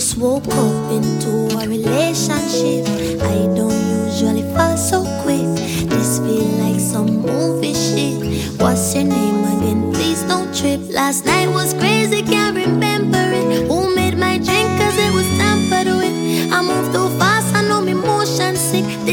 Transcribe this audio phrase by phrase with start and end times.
[0.00, 2.86] Just woke up into a relationship.
[3.20, 3.74] I don't
[4.06, 5.09] usually fall so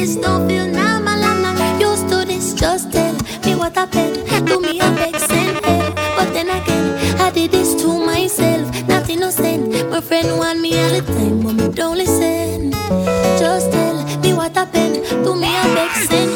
[0.08, 2.54] This don't feel normal, I'm not used to this.
[2.54, 4.16] Just tell me what happened.
[4.48, 5.62] Do me a big send
[6.16, 8.72] But then again, I did this to myself.
[8.88, 9.92] Not innocent.
[9.92, 12.72] My friend want me all the time, but me don't listen.
[13.38, 15.04] Just tell me what happened.
[15.26, 16.27] Do me a big send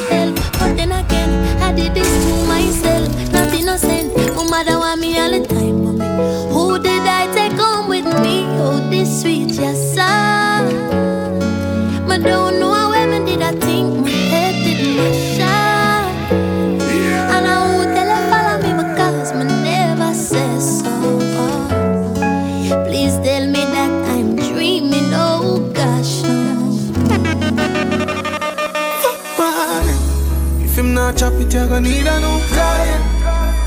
[32.03, 33.03] need new client.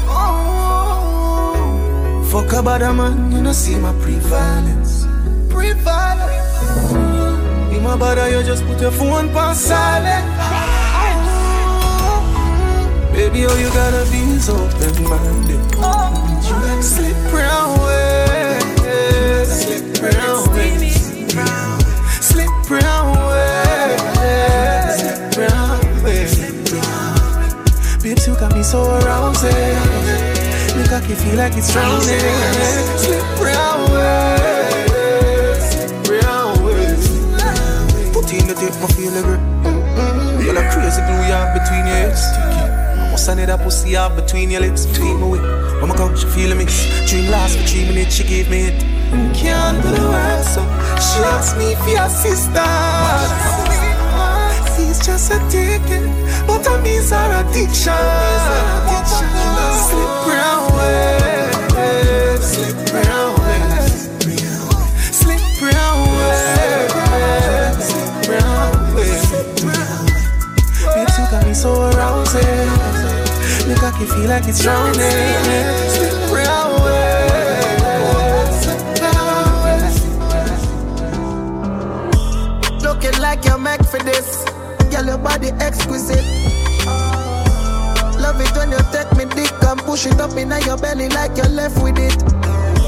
[0.08, 1.54] Oh,
[2.30, 5.06] fuck a bad man, you know see my pre-violence.
[5.50, 6.92] Pre-violence.
[7.74, 10.26] In my bother, you just put your phone on silent.
[13.12, 15.60] Baby, all you gotta be is open-minded.
[15.78, 18.58] Like slip round way,
[19.46, 20.33] slip round
[28.64, 29.44] so aroused.
[30.76, 32.18] Look like you feel like it's drowning.
[32.96, 36.96] Slip round way, slip round way.
[38.12, 42.08] Put in the tape, I feel like You're like crazy glue you have between your
[42.08, 42.24] hips.
[43.12, 45.42] Must I need that pussy out between your lips, between whip.
[45.80, 46.72] When my couch, she feel a mix.
[47.08, 48.80] Dream last for three minutes, she gave me it.
[49.34, 50.62] Can't do the so
[50.98, 52.64] she asked me for your sister.
[54.74, 56.02] She's just a ticket,
[56.46, 58.04] but I miss her addiction.
[59.86, 63.60] Slip round way, slip round way,
[65.12, 66.84] slip round way,
[67.86, 68.64] slip round
[71.18, 72.34] you got me so aroused.
[73.68, 74.94] Look like you feel like it's drowning.
[75.94, 77.44] Slip round way.
[82.82, 84.43] Looking like you're meant for this.
[84.94, 86.22] Girl, your body exquisite.
[86.86, 91.08] Ah, love it when you take me dick and push it up in your belly
[91.08, 92.14] like you're left with it.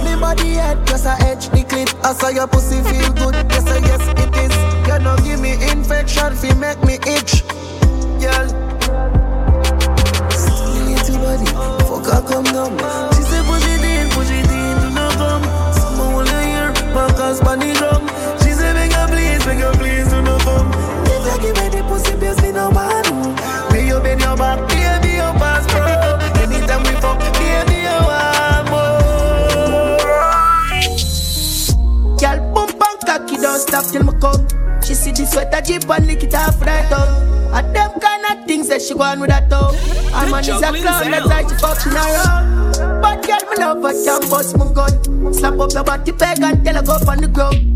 [0.06, 1.90] Me body head, just a edge the clit.
[2.04, 3.34] I saw your pussy feel good.
[3.50, 4.54] Yes, I yes it is.
[4.86, 7.42] You know give me infection, fi make me itch.
[8.22, 8.46] Girl,
[10.86, 11.50] Little body,
[11.90, 12.78] fuck her come down.
[13.18, 15.42] She say push it in, push it in, do not come.
[15.74, 18.06] Someone wanna hear, back us on the drum.
[18.38, 20.70] She say beg her please, beg her please, do not come.
[21.36, 21.85] I give the
[22.26, 23.04] please me no man.
[23.70, 25.82] May you bend your back, baby, your pass pro.
[26.42, 29.98] Anytime we fuck, baby, you want more.
[32.18, 34.46] girl, bump and cocky, don't stop till me come.
[34.82, 37.08] She see the sweater jeep and lick it off right out.
[37.54, 39.76] And them kind of things that she on with that toe.
[40.12, 43.02] I'm on is a clown, that's why she fucking around.
[43.02, 45.32] But girl, me love her, can bust my gun.
[45.32, 47.75] Slap up your body peg and tell her go up on the ground.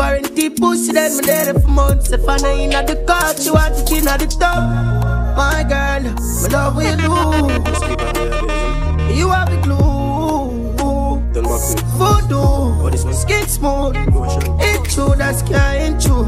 [0.00, 2.10] Quarantine pussy, then me there for months.
[2.10, 5.36] If I know in the car, she want it in the top.
[5.36, 6.00] My girl,
[6.40, 7.12] me love what you do.
[9.14, 9.76] You have the glue.
[12.00, 13.94] Voodoo, skin smooth.
[14.62, 16.24] It's true, that's can't true.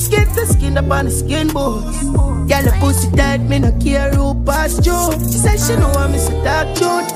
[0.00, 2.00] Skin to skin up on the skin bones.
[2.48, 5.12] Girl, the pussy tight, me no care who pass you.
[5.30, 7.12] She said she know I'm a dark truth.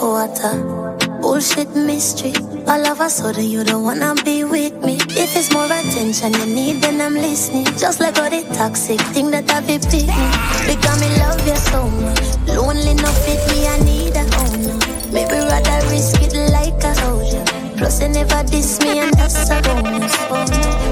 [0.00, 2.32] What a bullshit mystery.
[2.70, 4.94] All of a sudden you don't wanna be with me.
[4.94, 7.64] If it's more attention you need, then I'm listening.
[7.76, 10.30] Just like all the toxic thing that I be pick me.
[10.70, 12.22] Because me love you so much.
[12.46, 14.78] Lonely enough fit me, I need a owner.
[15.10, 17.44] Maybe rather risk it like a soldier.
[17.76, 20.14] Plus you never diss me and that's a bonus.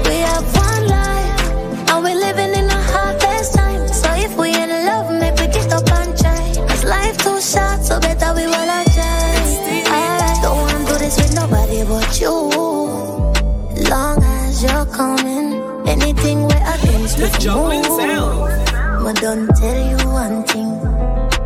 [0.03, 1.08] We have one life,
[11.87, 12.29] But you
[13.89, 19.03] Long as you're coming Anything where I things The juggling sound.
[19.03, 20.75] But don't tell you one thing.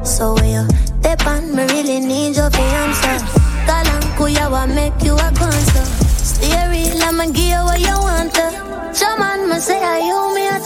[0.04, 0.68] So when you
[1.00, 3.14] step on me really need your fiancé
[3.68, 5.88] Kalankuya wa make you a concert
[6.18, 8.52] Stay real, I'ma give you what you want uh.
[8.92, 10.60] to me say I owe me a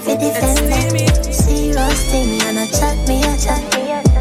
[0.00, 0.90] defend that.
[1.32, 3.62] Serious thing, and I chat me, I chat.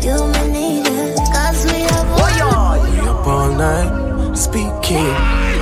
[0.04, 2.34] You me need it, cause we have one.
[2.92, 5.14] We up all night, speaking.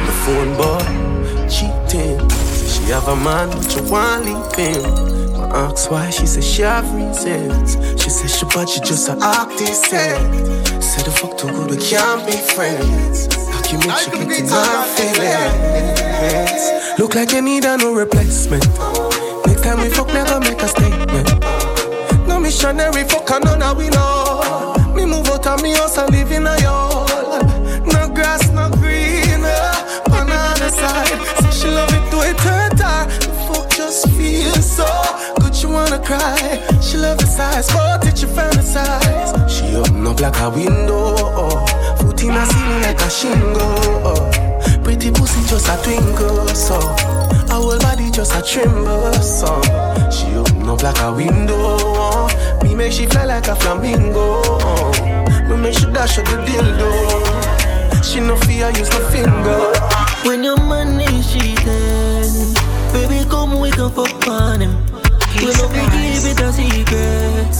[0.06, 0.84] The phone boy,
[1.48, 2.19] cheating.
[2.68, 4.84] She have a man, but you want leave him.
[5.40, 7.78] I ask why, she says she have reasons.
[8.02, 9.94] She says she but she just a artist.
[9.94, 10.18] Eh?
[10.80, 13.28] Say the fuck too good, we can't be friends.
[13.48, 16.72] How can you make she get in my feelings?
[17.00, 18.66] Look like you need a new replacement.
[19.62, 21.30] Time we fuck, never make a statement.
[22.28, 24.74] No missionary fuck, and none of we know.
[24.96, 27.46] Me move out of me house and live in a yard.
[27.86, 31.19] No grass, no green, uh, on the other side.
[31.44, 33.06] So she love it to it hurt her.
[33.19, 34.88] The fuck just feels so
[35.40, 36.60] good, she wanna cry.
[36.81, 39.48] She love the size, but it she fantasize.
[39.48, 41.96] She open up like a window, oh.
[41.98, 43.62] foot in a ceiling like a shingle.
[44.10, 44.31] Oh.
[44.84, 46.80] Pretty pussy just a twinkle, so
[47.51, 49.62] her whole body just a tremble, so
[50.09, 51.56] she open up like a window.
[51.57, 52.59] Oh.
[52.63, 54.42] Me make she fly like a flamingo.
[54.44, 55.48] Oh.
[55.50, 56.92] Me make she dash out the dildo.
[58.03, 59.62] She no fear use my finger.
[60.24, 62.53] When your man is cheating,
[62.94, 64.74] baby, come can fuck on him.
[65.39, 67.53] We no be give it a secret.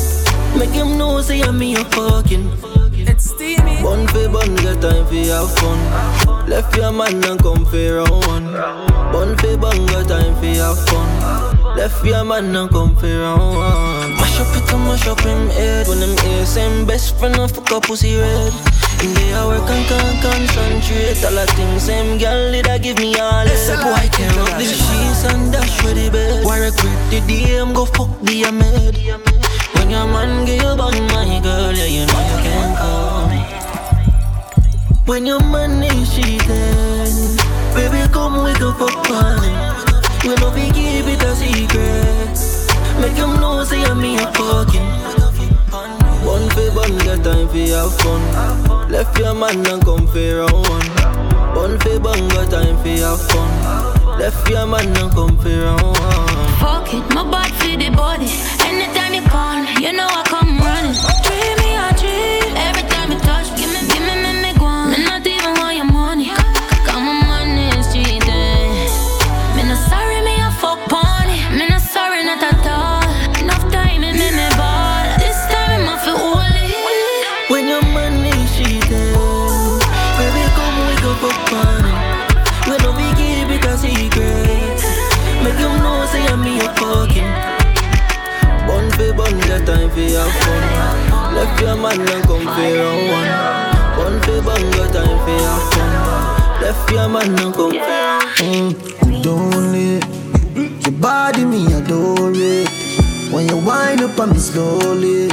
[0.58, 2.50] Make him know say I'm me a fucking.
[2.94, 3.82] It's steamy.
[3.82, 6.50] Bun for bun, get time for have fun.
[6.50, 9.01] Left your man and come for round one.
[9.12, 11.78] Bun for bun, time for have fun.
[11.78, 14.16] Left your man and come for round one.
[14.16, 15.88] Mash up it and mash up him head.
[15.88, 18.54] When them ears same best friend and fuck up pussy red.
[19.04, 23.18] In the hour can can concentrate All the things same girl did I give me
[23.18, 27.58] all it Boy tear up the sheets and dash with the bed Why regret the
[27.58, 28.98] I'm go fuck the maid
[29.74, 33.34] When your man give you bun my girl Yeah you know you can come
[35.08, 40.72] When your man is cheating Baby come we go fuck on it We no be
[40.72, 42.38] keep it a secret
[43.00, 45.02] Make him know say I'm me a fucking
[46.32, 48.92] Bun for bun, get time for have fun.
[48.92, 50.88] Left your man and come for round one.
[51.56, 54.20] Bun for bun, got time for have fun.
[54.20, 56.52] Left your man and come for round one.
[56.62, 58.30] Fuck it, my bad for the body.
[58.64, 60.94] Anytime you call, you know I come running.
[61.26, 62.54] Treat me, I treat.
[62.56, 63.41] Every time you touch,
[89.66, 91.36] time for have fun.
[91.36, 93.30] Left your man and come for round one.
[93.98, 96.62] Bun for bun, get time for have fun.
[96.62, 100.04] Left your man and come for round Mm, don't it?
[100.84, 102.70] Your body me adore it.
[103.32, 105.30] When you wind up on me slowly,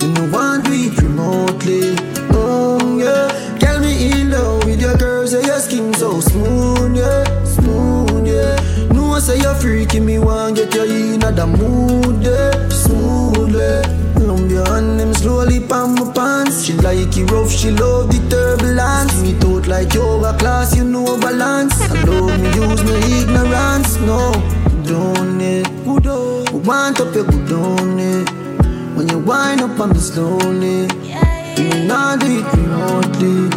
[0.00, 1.96] you know want do it remotely.
[2.30, 7.44] Oh yeah, tell me in love with your girls, say your skin so smooth, yeah,
[7.44, 8.92] smooth, yeah.
[8.92, 13.23] No say you're freaking me, want get you in the mood, yeah, smoothly.
[13.54, 16.64] Your hand them slowly palm my pants.
[16.64, 19.20] She like it rough, she love the turbulence.
[19.22, 21.74] Me thought like yoga class, you know balance.
[21.80, 24.32] I love me use my ignorance, no.
[24.86, 26.44] Don't it, good oh.
[26.64, 28.28] Want up your good on it.
[28.96, 30.86] When you wind up on me slowly,
[31.58, 33.50] you not do it remotely.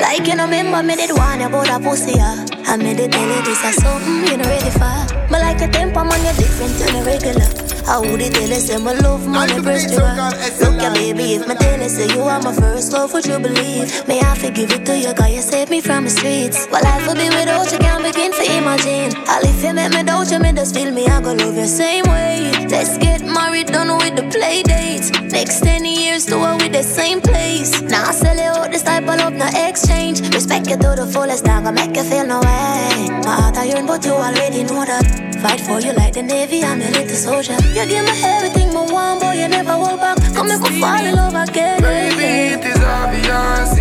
[0.00, 2.46] Like you know, remember me did one about a pussy, yeah.
[2.66, 5.28] I made it tell you this is something mm, you know ready for.
[5.30, 7.63] But like a temper man, you're different than a regular.
[7.86, 9.98] I would it tell you say my love money press you.
[9.98, 14.08] Look ya baby, if me tell say you are my first love, would you believe?
[14.08, 16.66] May I forgive it to you, cause you saved me from the streets.
[16.72, 19.12] Well, life will be without you, can't begin to imagine.
[19.28, 21.66] All if you make me doubt you, me just feel me, I go love you
[21.66, 22.52] same way.
[22.68, 25.10] Let's get married, done with the play dates.
[25.30, 27.82] Next 10 years, do it with the same place.
[27.82, 30.22] Now I sell you out this type of love, no exchange.
[30.34, 33.08] Respect you to the fullest, I'm gonna make you feel no way.
[33.24, 35.33] My heart I yearn, but you already know that.
[35.44, 37.52] Fight for you like the Navy, I'm a little soldier.
[37.76, 40.16] You give me everything, my one boy, you never hold back.
[40.32, 41.82] Come make me fall in love again.
[41.82, 43.74] Baby, it is obvious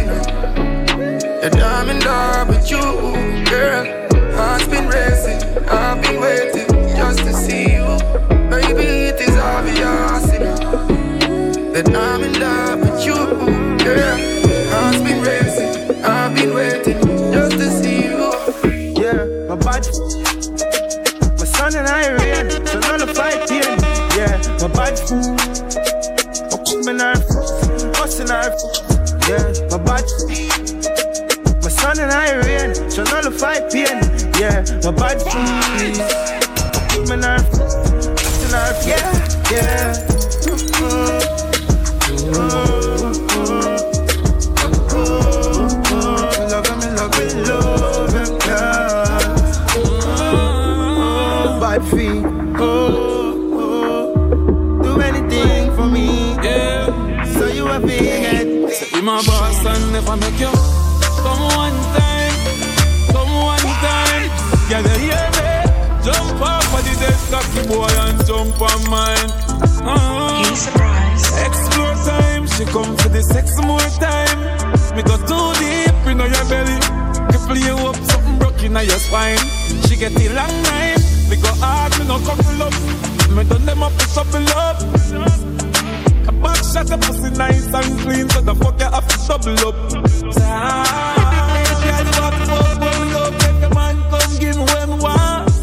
[1.40, 2.82] that I'm in love with you,
[3.50, 3.86] girl.
[4.36, 5.40] Heart's been racing,
[5.70, 6.68] I've been waiting
[6.98, 7.88] just to see you.
[8.50, 10.32] Baby, it is obvious
[11.72, 12.73] that I'm in love
[24.64, 24.96] my bad.
[25.12, 27.20] My woman are
[27.92, 28.48] busting her.
[29.28, 30.06] Yeah, my bad.
[31.62, 34.00] My son and I rain, so fight pain.
[34.40, 35.20] Yeah, my bad.
[35.26, 38.72] My woman are busting her.
[39.52, 39.83] a
[60.16, 60.52] never make you
[61.22, 62.36] come one time,
[63.12, 64.30] come one time.
[64.70, 65.50] You hear me?
[66.04, 69.32] Jump off of the cocky boy and jump on mine.
[69.82, 70.44] Uh-huh.
[71.46, 74.38] Explore time, she come for the sex more time.
[74.96, 76.78] Me go too deep in your belly.
[77.30, 79.38] Cripple you up, something broke in your spine.
[79.88, 81.30] She get the long knife.
[81.30, 82.74] Me go hard, me no couple up.
[83.32, 85.43] Me done them up, it's up love.
[86.74, 89.68] A back shot, a pussy nice and clean, so the fuck you have to double
[89.68, 89.76] up.
[91.84, 93.34] Girl, to fuck, bubble up.
[93.34, 95.54] Make a man come give when want.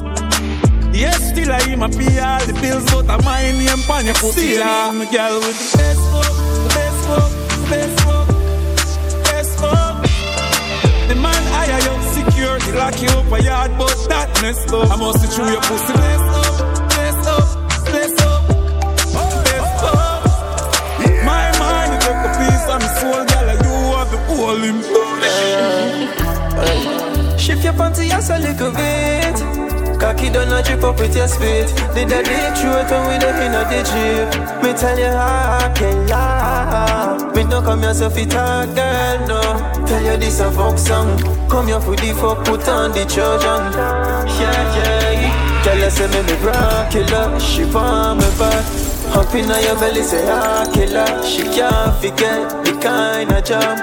[0.95, 4.15] Yes, still I am a pay all the bills, but I my name on your
[4.15, 4.47] pussy.
[4.55, 8.29] Yeah, me girl with the best fuck, the best fuck, the best fuck,
[9.25, 9.95] best fuck.
[11.09, 14.91] The man hire you security, lock you up a yard, but that messed up.
[14.91, 16.40] I must see through your pussy, messed up,
[28.11, 29.39] just a little bit.
[30.01, 31.69] Cocky done a drip up with your spit.
[31.95, 34.29] Did a deep throat when we the in a the jeep.
[34.63, 37.33] Me tell you how I can lie.
[37.35, 39.41] Me no come here so fit talk, girl, no.
[39.87, 41.19] Tell you this a fuck song.
[41.49, 43.73] Come here for the fuck, put on the Trojan.
[44.41, 45.63] Yeah, yeah.
[45.63, 47.39] Tell you say me me rock killer.
[47.39, 48.65] She want me back.
[49.13, 51.23] Up in your belly say ah killer.
[51.25, 53.77] She can't forget the kind of jam.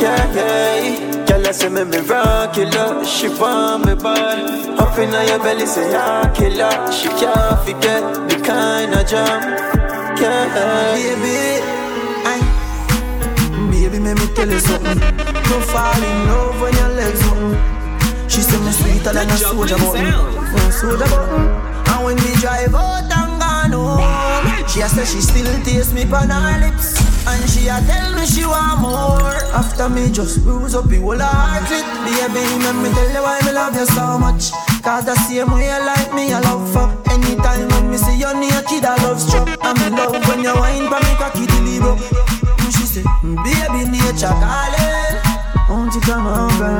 [0.00, 1.13] Yeah, yeah.
[1.26, 4.78] Girl, I say me me rock killer, she want me bad.
[4.78, 6.92] Up in your belly, say yeah, killer.
[6.92, 9.42] She can't forget the kind of jam.
[10.20, 10.46] Yeah,
[10.94, 11.62] baby,
[12.24, 12.38] I,
[13.70, 14.98] baby, let me tell you something.
[14.98, 18.28] Don't fall in love when your legs open.
[18.28, 21.48] She say me sweeter than a soldier button, a soldier button.
[21.86, 26.02] And when we drive out and gone home, she a say she still taste me
[26.04, 27.03] on her lips.
[27.26, 29.32] And she a tell me she want more.
[29.54, 33.40] After me just bruise up the whole heart it Baby, let me tell you why
[33.44, 34.52] me love you so much.
[34.82, 38.32] Cause the same way you like me, I love fuck Anytime when me see you
[38.36, 41.46] near kid, I love struck I'm in love when you wine for me cocky
[41.80, 42.04] broke
[42.60, 45.16] And she say, mm, baby, nature calling.
[45.70, 46.76] Won't you come over?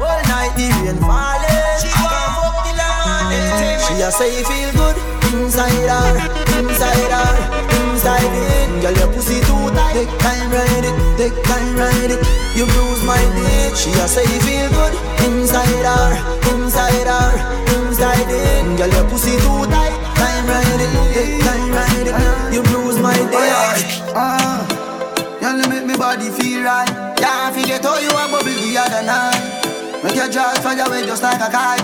[0.00, 1.76] All night the rain falling.
[1.84, 3.76] She want fuck the morning.
[3.84, 4.96] She a say feel good
[5.36, 6.16] inside her,
[6.56, 7.75] inside her,
[8.06, 9.94] inside it Girl, your pussy too tight.
[9.94, 10.94] Take time, ride it.
[11.18, 12.20] Take time, ride it.
[12.54, 13.74] You bruise my dick.
[13.74, 14.94] She a say you feel good
[15.26, 16.14] inside her,
[16.54, 17.30] inside her,
[17.74, 18.78] inside it.
[18.78, 19.96] Girl, your pussy too tight.
[20.14, 20.92] Time, ride it.
[21.18, 22.54] Take time, ride it.
[22.54, 23.82] You bruise my dick.
[24.14, 26.86] Ah, uh, girl, make me body feel right.
[27.18, 30.04] Yeah, I forget how you a bubble the other night.
[30.04, 31.82] Make your jaws fly away just like a kite.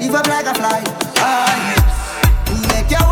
[0.00, 0.82] Leave up like a fly.
[1.22, 1.54] Ah,
[2.72, 3.04] make your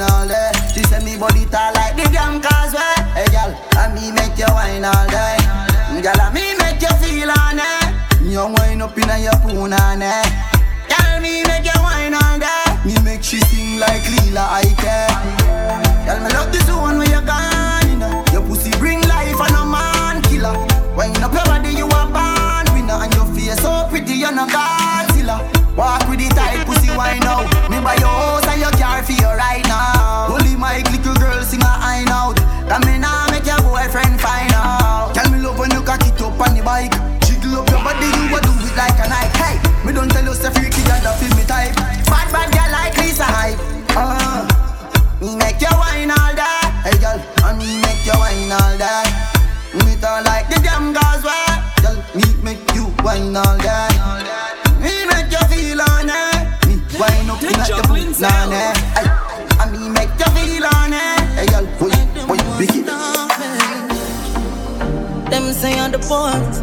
[0.00, 0.50] wine all day.
[0.72, 2.80] She said me body tall like the damn causeway.
[3.14, 5.36] Hey girl, and me make you wine all day.
[6.02, 8.22] Girl, and me make you feel on it.
[8.22, 10.24] You wine up in your punane.
[10.88, 12.64] Girl, me make you wine all day.
[12.84, 14.98] Me make she sing like Lila Iké.
[16.06, 18.00] Girl, me love this one where you gone.
[18.32, 20.54] Your pussy bring life and a man killer.
[20.96, 24.46] Wine up your body, you a born winner, and your face so pretty, you're no
[24.46, 25.59] Godzilla.
[25.80, 27.48] Walk with the tight pussy wine now.
[27.72, 30.28] Me buy your house and your car for you right now.
[30.28, 32.36] Holy my little girl sing a high out.
[32.68, 35.16] That me now make your boyfriend find out.
[35.16, 36.92] Tell me love when you cock it up on the bike.
[37.24, 39.32] Jiggle up your body, you a do it like a knife.
[39.40, 41.72] Hey, me don't tell you say freaky and that feel me type.
[42.12, 43.56] Bad bad girl like Lisa Hype.
[43.96, 44.44] Uh,
[45.24, 46.60] me make you wine all day.
[46.84, 47.16] Hey girl,
[47.48, 49.08] and me make you wine all day.
[49.80, 51.56] Me talk like the damn girls where.
[51.80, 53.89] Girl, me make you wine all day.
[58.22, 58.76] On it.
[59.60, 61.20] I me make you feel on it.
[61.36, 61.90] Hey, girl, boy,
[62.26, 62.84] boy, big
[65.30, 66.54] Them say on the point.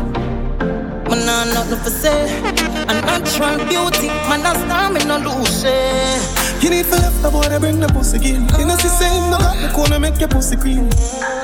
[1.10, 2.40] Man, I'm nothing for say.
[2.88, 6.47] A natural beauty, man, time me no lose it.
[6.62, 8.50] You need to left the boy to bring the pussy in.
[8.58, 10.90] You know, she say, no got the corner, make your pussy clean.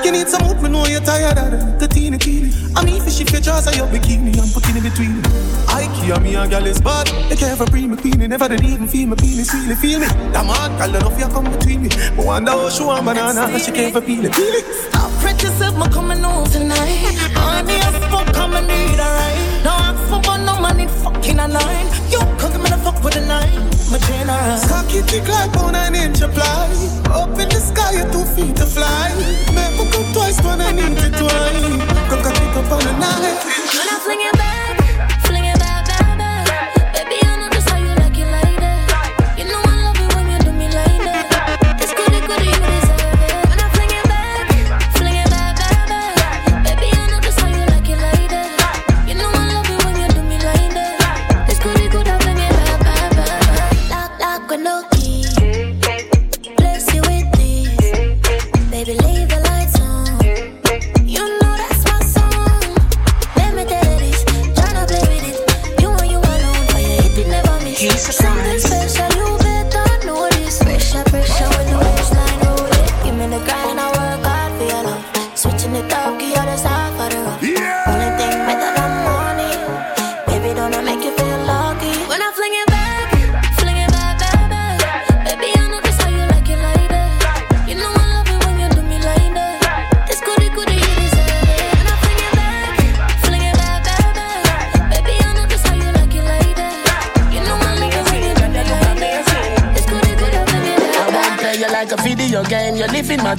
[0.02, 1.78] You need some hope, me know you're tired of it.
[1.78, 2.50] The teeny teeny.
[2.74, 5.22] I mean, if she fit jaws of your bikini, I'm putting in between.
[5.70, 7.06] I care me and girl is bad.
[7.30, 10.06] They care for pre me queenie, never did even feel me penis, really feel me.
[10.34, 11.88] That man, girl, enough you come between me.
[12.16, 14.34] But wonder how she want banana, she care for it.
[14.90, 17.14] Stop pretty self, me coming home tonight.
[17.38, 19.62] Honey, I fuck, come and need a right.
[19.62, 20.20] No ask for
[20.64, 21.86] no money, fucking a line.
[22.10, 23.64] You come give me the fuck with a nine.
[23.90, 24.58] My general.
[24.68, 26.70] Cock it tick like on an inch of apply.
[27.12, 29.12] Up in the sky, you're two feet to fly.
[29.54, 31.64] Make me come twice when I need it twice.
[32.10, 33.38] Cock it up on the night.
[33.76, 34.43] When I fling it back,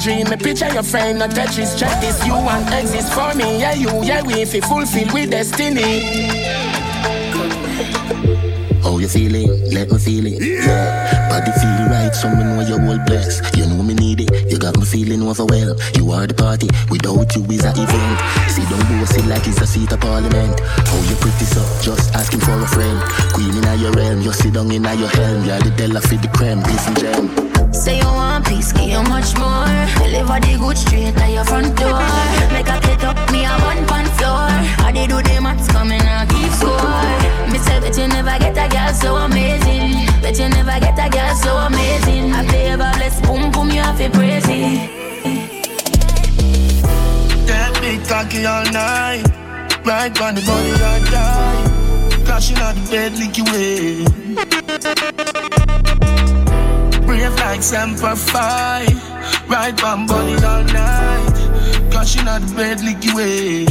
[0.05, 0.29] dream.
[0.29, 1.77] Me picture your friend, not Tetris.
[1.77, 3.59] Check this, you want exist for me.
[3.59, 6.29] Yeah, you, yeah, we if you fulfill with destiny.
[8.83, 9.49] How you feeling?
[9.73, 10.37] Let me feel it.
[10.39, 11.27] Yeah.
[11.27, 13.57] Body feel right, so me know you're all blessed.
[13.57, 14.51] You know me need it.
[14.51, 15.81] You got me feeling overwhelmed.
[15.97, 16.69] You are the party.
[16.91, 18.17] Without you is a event.
[18.53, 20.59] See don't go see like it's a seat of parliament.
[20.61, 21.65] How you pretty so?
[21.81, 23.01] Just asking for a friend.
[23.33, 25.43] Queen in your realm, you sit down in your helm.
[25.45, 27.54] You're the Della for the creme, this and gem.
[27.75, 29.67] Say you want peace, give you much more.
[29.99, 31.99] Deliver the good straight at your front door.
[32.55, 34.47] Make a get up, me a one pan floor.
[34.79, 36.79] How they do the maths coming and keep score.
[37.51, 40.07] Me say that you never get a girl so amazing.
[40.21, 42.31] Bet you never get a girl so amazing.
[42.31, 44.89] I play ever bless, boom boom, you have to praise it.
[47.45, 49.27] That big cocky all night.
[49.85, 52.23] Right on the body, I die.
[52.23, 53.45] Crashing on the bed, lick you
[57.25, 58.85] brave like Semper Fi.
[59.47, 61.91] Ride one body all night.
[61.91, 63.19] Gushing out bed, lick you.
[63.19, 63.65] Eh.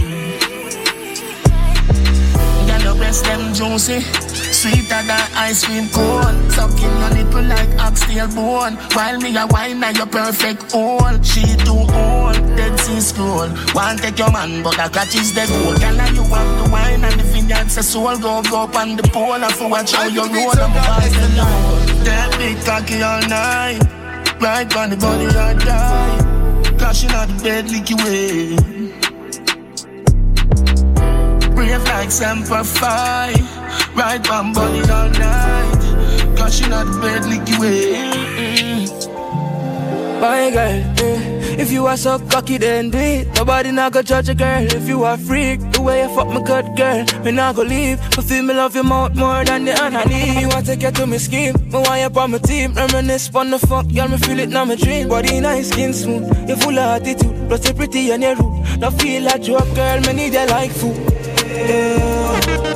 [2.67, 4.34] Got your breast them juicy.
[4.65, 6.49] Sweeter than ice cream cone.
[6.49, 8.77] Sucking your nipple like oxtail bone.
[8.97, 11.21] While me a wine and your perfect hole.
[11.23, 13.51] She too old, dead sea scroll.
[13.75, 15.77] Want take your man, but the catch is the goal.
[15.77, 18.17] Can I you want the wine and the vineyard's a soul?
[18.17, 20.57] Go go up on the pole and for watch how you roll.
[20.57, 22.05] I'm fast alone.
[22.05, 23.83] That big cocky all night.
[24.41, 26.79] Right on the body, I die.
[26.79, 28.57] Crashing out the bed, lick way.
[31.55, 33.54] Brave like Semper Fi.
[33.95, 36.37] Right on body all night.
[36.37, 38.25] Crashing out the bed, lick you away.
[40.21, 41.35] My girl, eh.
[41.57, 43.29] If you are so cocky, then do it.
[43.37, 44.65] Nobody not go judge a girl.
[44.65, 48.01] If you are freak, the way you fuck my good girl, me not go leave.
[48.17, 50.41] But feel me love you mouth more than the honey.
[50.41, 51.55] You want to get to me scheme.
[51.71, 52.75] Me want you on my team.
[52.75, 55.09] Reminisce on the fuck, girl, me feel it now my dream.
[55.09, 56.49] Body nice, skin smooth.
[56.49, 58.81] You full of attitude, plus you pretty and you rude.
[58.81, 60.97] Now feel like joke, girl, me need you like food.
[61.47, 62.74] Yeah.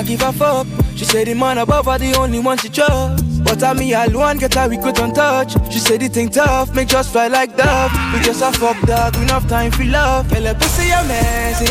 [0.00, 0.66] Not give a fuck.
[0.96, 3.44] She said the man above her the only one she trust.
[3.44, 5.52] But I me alone get her we could on touch.
[5.72, 7.92] She said the thing tough, make just fly like dove.
[8.12, 10.28] We just a fuck dog, we enough time for love.
[10.30, 11.66] Girl, a pussy amazing.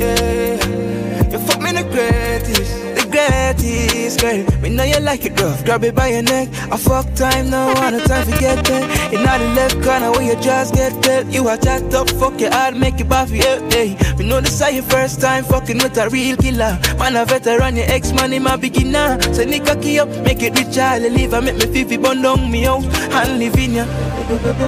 [0.00, 2.81] Yeah, you fuck me the greatest
[3.28, 4.60] greatest, girl.
[4.60, 5.64] Me know you like it rough.
[5.64, 6.48] Grab it by your neck.
[6.70, 8.84] I fuck time now, on the time to get there.
[9.12, 11.28] In the left corner where you just get there.
[11.30, 13.96] You are jacked up, fuck your heart, make it buff, yeah, hey.
[14.18, 16.78] Me know this is your first time fucking with a real killer.
[16.98, 19.20] Man, a veteran, your ex man, my beginner.
[19.32, 21.34] So nigga key up, make it rich, I'll leave.
[21.34, 23.84] I make me fifi bun down me out and live in ya.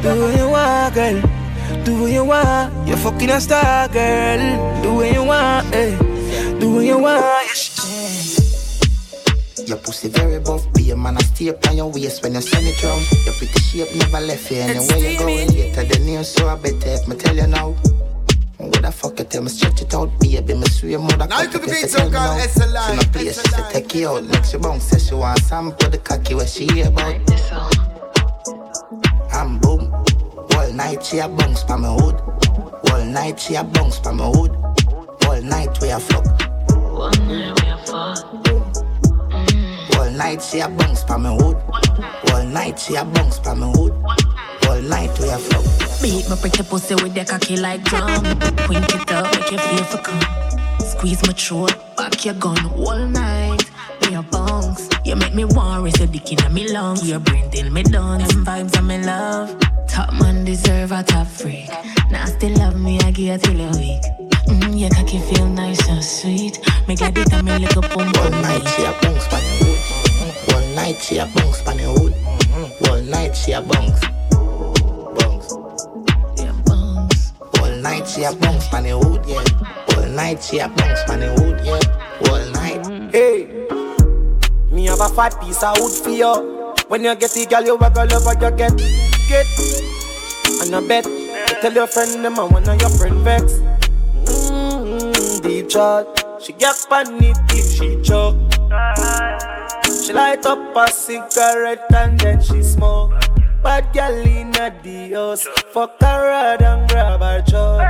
[0.01, 1.23] Do what you want, girl.
[1.85, 2.89] Do what you want.
[2.89, 4.83] You're fucking a star, girl.
[4.83, 5.97] Do what you want, hey.
[6.61, 7.74] Do what you want.
[9.65, 12.23] Yeah, your pussy very buff, be a man, I stay up on your waist.
[12.23, 13.03] When you send it round.
[13.25, 14.59] Your pretty shape never left you.
[14.59, 15.49] Anywhere you going.
[15.49, 17.71] Later the news, so I better if me tell you now.
[18.59, 19.49] What the fuck you tell me?
[19.49, 22.97] Stretch it out, baby, me swear mother Now you could be so called SLI She
[22.97, 24.25] no place, she say take you out.
[24.25, 27.21] Next she bounce, say she want some Put the cocky where she hear about.
[29.33, 29.93] I'm boom.
[30.57, 32.21] All night she a bounce pa me hood.
[32.91, 34.51] All night she a bounce pa me hood.
[35.27, 36.25] All night we a fuck.
[36.93, 38.25] One night we a fuck.
[38.49, 38.64] all
[40.17, 41.57] night she a bounce pa me hood.
[42.31, 43.93] All night she a bounce pa me hood.
[44.69, 45.63] All night we a flow.
[46.03, 48.23] Beat my pretty pussy with the cocky like drum.
[48.67, 50.21] Point it up, make you feel for come.
[50.81, 53.63] Squeeze my throat, back your gun all night.
[54.03, 57.09] Me a bounce, you make me want raise your dick in me lungs.
[57.09, 58.21] Your brain till me done.
[58.21, 59.59] Them vibes I'm in love.
[59.89, 61.69] Top man deserve a top freak.
[62.11, 64.03] Nasty love me, I give till a week.
[64.49, 66.59] Mm, your cocky feel nice and sweet.
[66.87, 68.19] Make a determine like a pump.
[68.19, 69.74] All night she a bounce me hood.
[70.75, 72.13] Night she a bounce pa me hood.
[72.13, 74.01] Mm, all night she a bounce.
[75.19, 75.55] Bounce.
[76.37, 77.33] Yeah, bounce.
[77.61, 79.97] All night she a bounce pan the wood, yeah.
[79.97, 82.31] All night she a bounce pan the wood, yeah.
[82.31, 83.13] All night.
[83.13, 83.47] Hey,
[84.75, 86.75] me have a fat piece of wood for you.
[86.89, 88.77] When you get the girl, you work all over, you get,
[89.29, 89.47] get.
[90.63, 93.61] And I bet, you tell your friend them and one of your friend vex.
[94.25, 96.43] Mm-hmm, deep shot.
[96.43, 98.37] She get panic if she choke.
[100.05, 103.13] She light up a cigarette and then she smoke.
[103.63, 107.89] Bad gal in the house, fuck her rod and grab her jaw.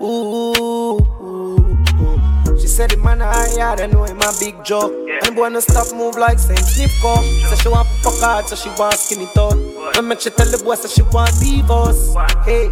[0.00, 2.58] Ooh, ooh, ooh.
[2.58, 4.94] She said the man I had, I know him a big joke.
[5.22, 7.20] And boy no stop move like Saint Snipco.
[7.50, 9.76] Say she want fuck hard, so she want skinny tone.
[9.98, 12.14] And make she tell the boy, so she want divorce.
[12.46, 12.70] Hey,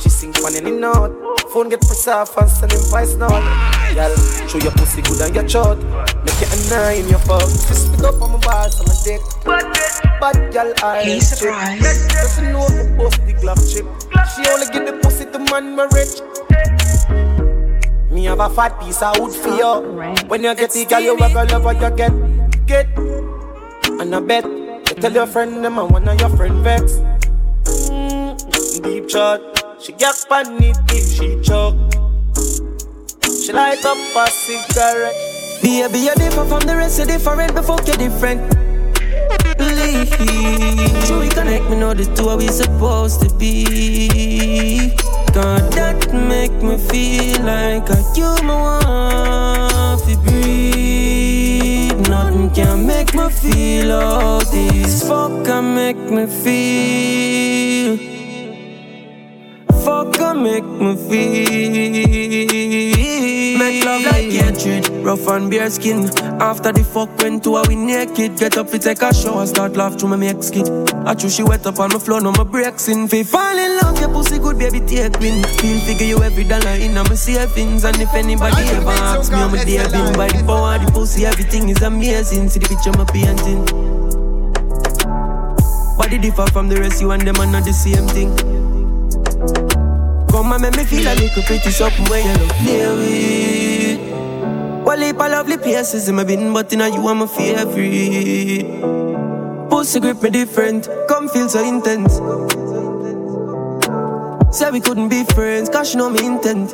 [0.00, 1.14] she sing funny in note.
[1.52, 3.85] Phone get press off and send him voice note.
[3.96, 4.14] Girl,
[4.46, 5.78] show your pussy good and your short.
[5.80, 7.48] Make it a nine in your fuck.
[7.48, 9.22] Fist me up on my balls on my dick.
[10.20, 11.80] Bad girl, I Hey, surprise.
[12.12, 13.88] Doesn't know if I post the glove chip.
[14.36, 16.20] She only give the pussy to man my rich.
[18.12, 20.28] Me have a fat piece of wood for you.
[20.28, 22.12] When you get the girl, you a love what you get.
[22.66, 22.86] Get.
[23.96, 27.00] And I bet you tell your friend them and one of your friend vex.
[27.88, 29.40] Mm, deep shot.
[29.80, 31.95] She get panic if she choke.
[33.46, 35.14] She light up a cigarette.
[35.62, 38.42] Baby, you're different from the rest, you're different before you're different.
[41.06, 41.70] Should we connect?
[41.70, 44.96] Me know the two are we supposed to be.
[45.32, 52.08] God, that make me feel like a human want to breathe.
[52.08, 55.06] Nothing can make me feel all this.
[55.06, 57.96] Fuck can make me feel.
[59.84, 62.95] Fuck can make me feel.
[63.66, 66.08] Make love like hatred, rough and bare skin.
[66.40, 68.38] After the fuck went to a we naked.
[68.38, 70.68] Get up, we take a shower, start laugh through my make kid.
[71.04, 73.08] I chew she wet up on my floor, no my breaks in.
[73.08, 75.42] Fi fall in love, your pussy good, baby, take win.
[75.58, 77.82] Feel figure you every dollar in my savings.
[77.82, 80.14] And if anybody ever asks me, I'm a dear bin.
[80.14, 82.48] By the power, the pussy, everything is amazing.
[82.48, 83.64] See the picture I'm painting.
[85.98, 88.30] Body differ from the rest, you and them are not the same thing.
[90.36, 93.55] Come and make me feel like a little pretty something where you look play with.
[94.86, 98.64] Well, heap of lovely places in my bin, but in a you are my favorite.
[99.68, 102.14] Pussy grip me different, come feel so intense.
[104.56, 106.72] Say we couldn't be friends, cause you know me intent.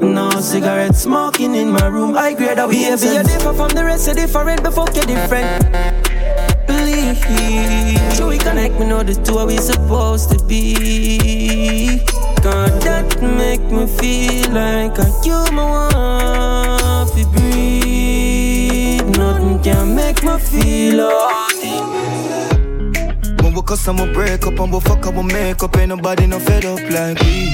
[0.00, 3.84] No cigarette smoking in my room, I grade that we Baby, you're different from the
[3.84, 5.70] rest, you're different before you're different.
[6.66, 7.18] Believe,
[8.16, 8.80] should we connect?
[8.80, 12.00] Me know the two are we supposed to be.
[12.44, 19.00] God, that make me feel like a human want to breathe.
[19.16, 21.48] Nothing can make me feel all
[23.40, 25.74] When we we break up and we fuck and we make up.
[25.78, 27.48] Ain't nobody no fed up like we.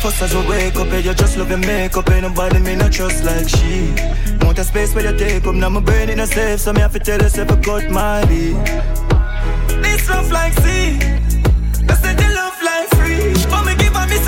[0.00, 2.08] First as we wake up, yeah, you just love your makeup.
[2.08, 3.92] Ain't nobody me no trust like she.
[4.40, 6.80] Want a space where you take up Now my brain in a safe So me
[6.80, 8.56] have to tell yourself I cut my lead.
[9.82, 10.98] This rough like sea.
[12.00, 12.37] Say the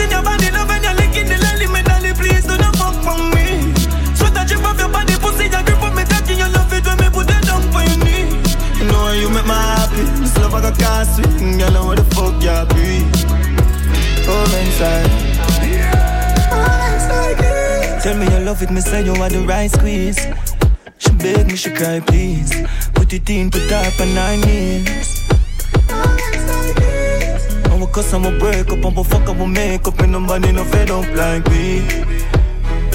[0.01, 2.97] in your body Love when you're licking the lily Me dolly please do not fuck
[3.05, 3.73] from me
[4.17, 6.85] Sweat a drip off your body Pussy you grip up me cocky You love it
[6.85, 8.27] when me put it down for your knee
[8.79, 11.97] You know you make me happy This love I got can't swing Girl, know where
[11.97, 13.05] the fuck you be
[14.25, 15.31] Come inside
[18.03, 20.19] Tell me you love it, me say you are the right squeeze.
[20.97, 22.51] She beg me, she cry, please.
[22.95, 25.20] Put it in, put up on nine knees.
[27.91, 30.53] And cuss and we break up and we fuck and we make up and nobody
[30.53, 31.81] no fed up like we.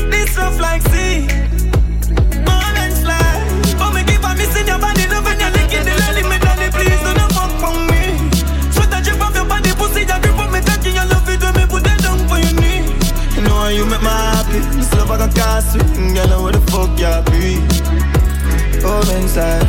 [0.07, 1.27] This rough like sea.
[2.47, 3.19] Moments fly.
[3.77, 6.71] But me keep on missing your body, love when you're licking the lily, me daddy,
[6.71, 8.31] please do not fuck from me.
[8.71, 11.43] Sweat a drip off your body, pussy, you grip on me, cocky, you love it
[11.43, 12.87] when me put it down for your knee.
[13.35, 14.59] You know how you make me happy.
[14.79, 16.13] This love I can't swing.
[16.13, 17.59] Girl, know where the fuck you be.
[18.79, 19.67] Come inside.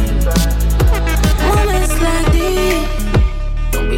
[1.42, 2.95] Moments like these.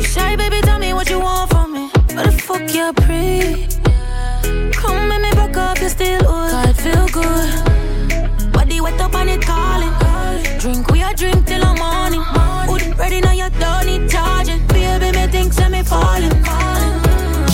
[0.09, 0.61] Shy, baby.
[0.63, 1.91] Tell me what you want from me.
[2.17, 3.69] What the fuck you pre?
[4.73, 6.51] Come make me back up, you still would.
[6.51, 8.53] God feel good.
[8.53, 9.93] Body wet up and it calling.
[10.61, 12.25] Drink, we a drink till the morning.
[12.69, 14.67] Wood ready now, you don't need charging.
[14.69, 16.33] Baby, me think say me falling.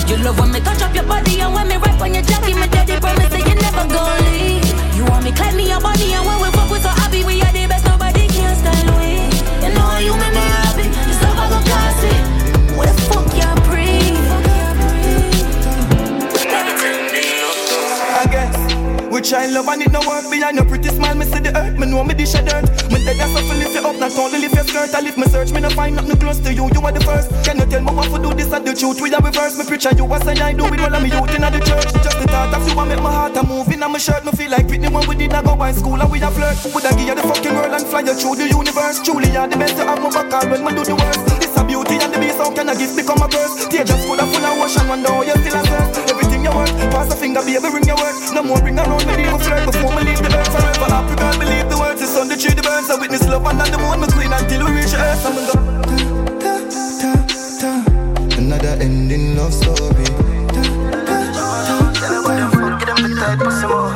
[0.08, 2.54] You love when me touch up your body and when me rap on your jacket,
[2.54, 4.43] my daddy promise that you never gon' leave.
[19.34, 21.14] I I love and it no work behind your pretty smile.
[21.20, 22.64] Me see the earth, me know me dish a dirt.
[22.88, 23.92] Me dead, that's something lift you up.
[24.00, 25.52] Not only lift your skirt, I lift my search.
[25.52, 26.64] Me no find nothing close to you.
[26.72, 27.28] You are the first.
[27.44, 28.32] Can you tell me what to do?
[28.32, 29.04] This and the truth.
[29.04, 29.60] We are reverse.
[29.60, 31.92] Me preacher, you what say I do with all of me youth in the church.
[32.00, 34.24] Just the thought of you, I make my heart a move in my shirt.
[34.24, 36.56] Me feel like Whitney when we did not go by school and we a flirt.
[36.64, 39.04] Would I give you the fucking world and fly you through the universe?
[39.04, 41.20] Truly, you're the best to have my back when we do the worst.
[41.36, 42.40] This a beauty and the beast.
[42.40, 43.68] How can a gift become a curse?
[43.68, 44.88] Tear just full of full of ocean.
[44.88, 46.03] Wonder how you still a surf.
[47.34, 48.14] Finger, baby, ring your work.
[48.32, 50.86] No more ring around me, leave a flirt before me leave the earth forever.
[50.86, 52.02] Happy girl, believe the words.
[52.02, 52.90] It's on the tree, the birds.
[52.90, 55.26] I witness love and the moon, my queen until we reach the earth.
[55.26, 55.54] I'm go.
[58.38, 60.04] Another ending love story.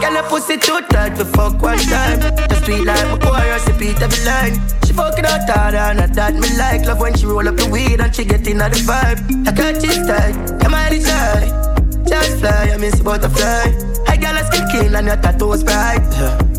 [0.00, 2.20] Girl, a pussy too tight for fuck one time.
[2.20, 4.54] The street like my chorus, repeat every line.
[4.84, 6.86] She fucking out hard and that me like.
[6.86, 9.46] Love when she roll up the weed and she get in the vibe.
[9.46, 11.67] I got this tight, am I the?
[12.08, 13.70] Just fly, I miss butterfly.
[14.06, 16.00] Hey, girl, I skin clean and your tattoos bright.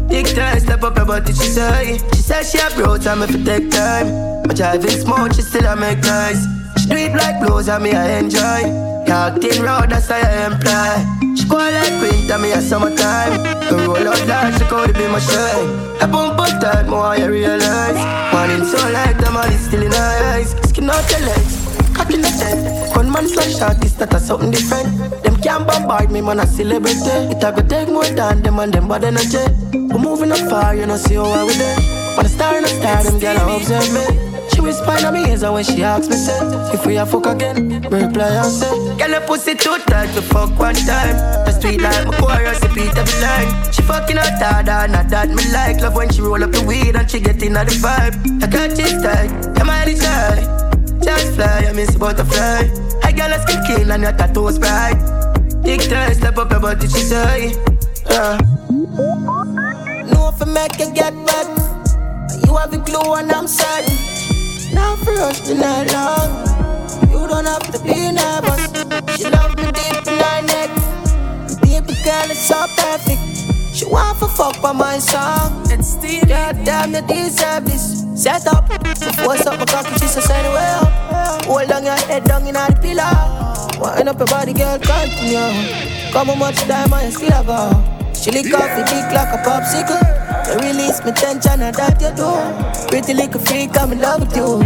[0.07, 1.97] Big time, step up your body, she say.
[2.13, 4.43] She says she have road time if it take time.
[4.43, 6.45] But driving smooth, she still a make noise.
[6.77, 8.61] She do it like blues and me I enjoy.
[9.05, 11.35] Talk thin road, that's how I employ.
[11.35, 13.41] She go like winter, me a summertime.
[13.69, 15.69] The roll out loud, she could be my shine.
[16.01, 17.97] I bump up tight, more I realize.
[18.33, 20.51] Morning so like the is still in her eyes.
[20.69, 21.53] Skin out your legs,
[21.95, 22.93] cock in the head.
[22.93, 25.28] Gunman slash shot, this that a something different.
[25.41, 26.99] Can't bombard me, man, a celebrity.
[27.31, 29.39] It a go take more than them and them bad energy.
[29.71, 32.17] We moving up far, you know, see how I with it.
[32.17, 34.03] When I star in a star, them girl observe me.
[34.49, 36.37] She whisper in my ears and when she asks me, say,
[36.73, 40.21] if we a fuck again, me reply and say, Girl, your pussy too tight to
[40.21, 41.15] fuck one time.
[41.45, 43.71] The street like my chorus, repeat every line.
[43.71, 45.79] She fucking out harder, not that me like.
[45.81, 48.43] Love when she roll up the weed and she get in the vibe.
[48.43, 50.99] I got this tight, am I the shy?
[51.01, 52.89] Just fly, I miss butterfly.
[53.19, 54.95] Girl, let's get clean and your tattoos bright.
[55.69, 57.53] Big time, step up your body, she say.
[58.09, 58.39] Yeah.
[60.09, 61.45] No, I make you get back,
[62.43, 63.93] you have the glue and I'm certain.
[64.73, 67.11] Now for us to not long.
[67.11, 68.65] You don't have to be nervous.
[69.15, 70.71] She love me deep in her neck.
[71.61, 73.58] Baby girl, it's so perfect.
[73.73, 75.63] She want for fuck by my song.
[75.71, 78.05] It's still God damn, you deserve this.
[78.15, 78.67] Set up.
[79.25, 79.93] What's up, my cocky?
[79.99, 81.45] She says anyway up.
[81.45, 83.79] Hold on your head down in the pillow.
[83.79, 86.11] Wind up your body, girl, continue.
[86.11, 88.13] Come on, much time I still have her.
[88.13, 90.01] She lick off your dick like a popsicle.
[90.49, 92.89] You release my tension and that you do.
[92.89, 94.59] Pretty little freak, I'm in love with you.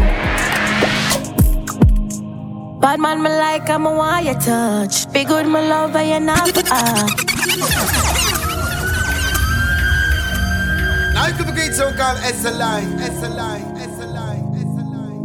[2.80, 5.12] Bad man, me like, I'm a you touch.
[5.14, 8.13] Be good, my love, and you're not
[11.24, 15.16] for you could be great so called SLI, SLI, SLI, SLI.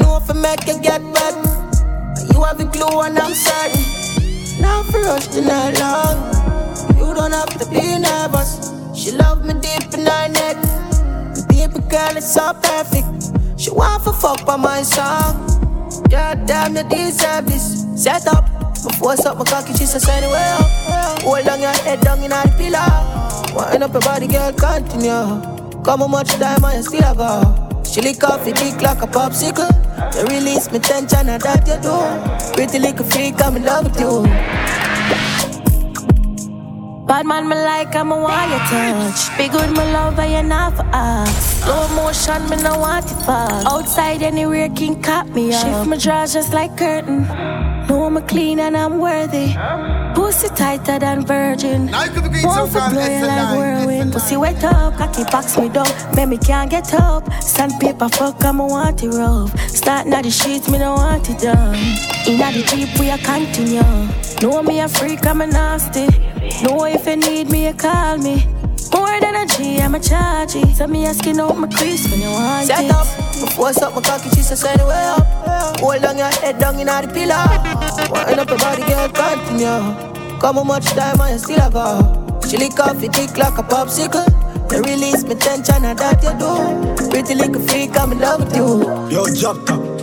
[0.00, 1.34] No, if I make you get back,
[2.32, 4.60] you have the glue and I'm certain.
[4.60, 6.16] Now for us to not long.
[6.96, 8.72] You don't have to be nervous.
[8.94, 10.56] She love me deep in her neck.
[11.48, 13.06] Baby girl, it's so perfect.
[13.60, 15.55] She want for fuck by my song.
[16.10, 17.84] God damn, you deserve this.
[17.96, 18.44] Set up.
[18.84, 21.22] Before up my cocky, she says anyway up.
[21.22, 23.56] Hold on your head down in the pillow.
[23.56, 25.82] Wind up your body, girl, continue.
[25.82, 27.82] Come on, much time I still have go.
[27.84, 28.22] She lick
[28.82, 29.70] like a popsicle.
[30.14, 32.54] You release me tension and that you do.
[32.54, 34.22] Pretty little freak, I'm in love with you.
[37.06, 39.38] Bad man, me like, I'm a you touch.
[39.38, 41.55] Be good, my love, and you're not for us.
[41.66, 43.66] Slow motion, me no want it fast.
[43.66, 45.60] Outside, anywhere, king cop me up.
[45.60, 47.26] Shift my drawers just like curtain.
[47.88, 49.52] Know I'm clean and I'm worthy.
[50.14, 51.86] Pussy tighter than virgin.
[51.86, 54.12] Now you could be great Want so for called blowing like whirlwind.
[54.12, 55.88] Pussy wet up, cocky box me down.
[56.14, 57.24] Make me can't get up.
[57.42, 59.50] Sandpaper fuck, I'm a want it rough.
[59.68, 61.74] Starting at the sheets, me no want it done.
[62.28, 63.82] In the jeep, we a continue.
[64.40, 66.06] Know me a freak, I'm a nasty.
[66.62, 68.46] Know if you need me, you call me.
[68.96, 70.74] More than a G, I'm a charge it.
[70.76, 72.90] So me asking out my crease when you want Set it.
[72.90, 73.06] up.
[73.40, 75.80] Before up my cocky, she says anyway up.
[75.80, 77.44] Hold on your head down in the pillow.
[78.10, 80.40] Wind up your body, girl, continue.
[80.40, 82.40] Come on, much time I still have go.
[82.48, 84.24] She lick off your dick like a popsicle.
[84.72, 87.10] You release me tension and that you do.
[87.10, 88.80] Pretty little freak, I'm in love with you.
[89.10, 89.95] Yo, drop top.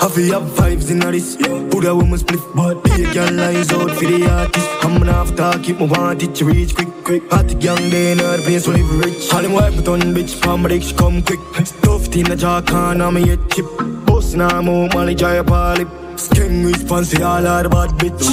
[0.00, 1.36] Have you have vibes in this?
[1.70, 4.68] Put a woman split, but be a girl lies out for the artist.
[4.82, 7.22] I'm gonna have to keep my want it to reach quick, quick.
[7.30, 9.32] Hot young day in the place live rich.
[9.32, 11.40] All them wipe it on bitch, palm my she come quick.
[11.66, 13.66] Stuffed in the jar, can't on me yet chip.
[14.06, 15.88] Boss now, more money, dry up all lip.
[16.16, 18.24] Skin with fancy, all out bad bitch.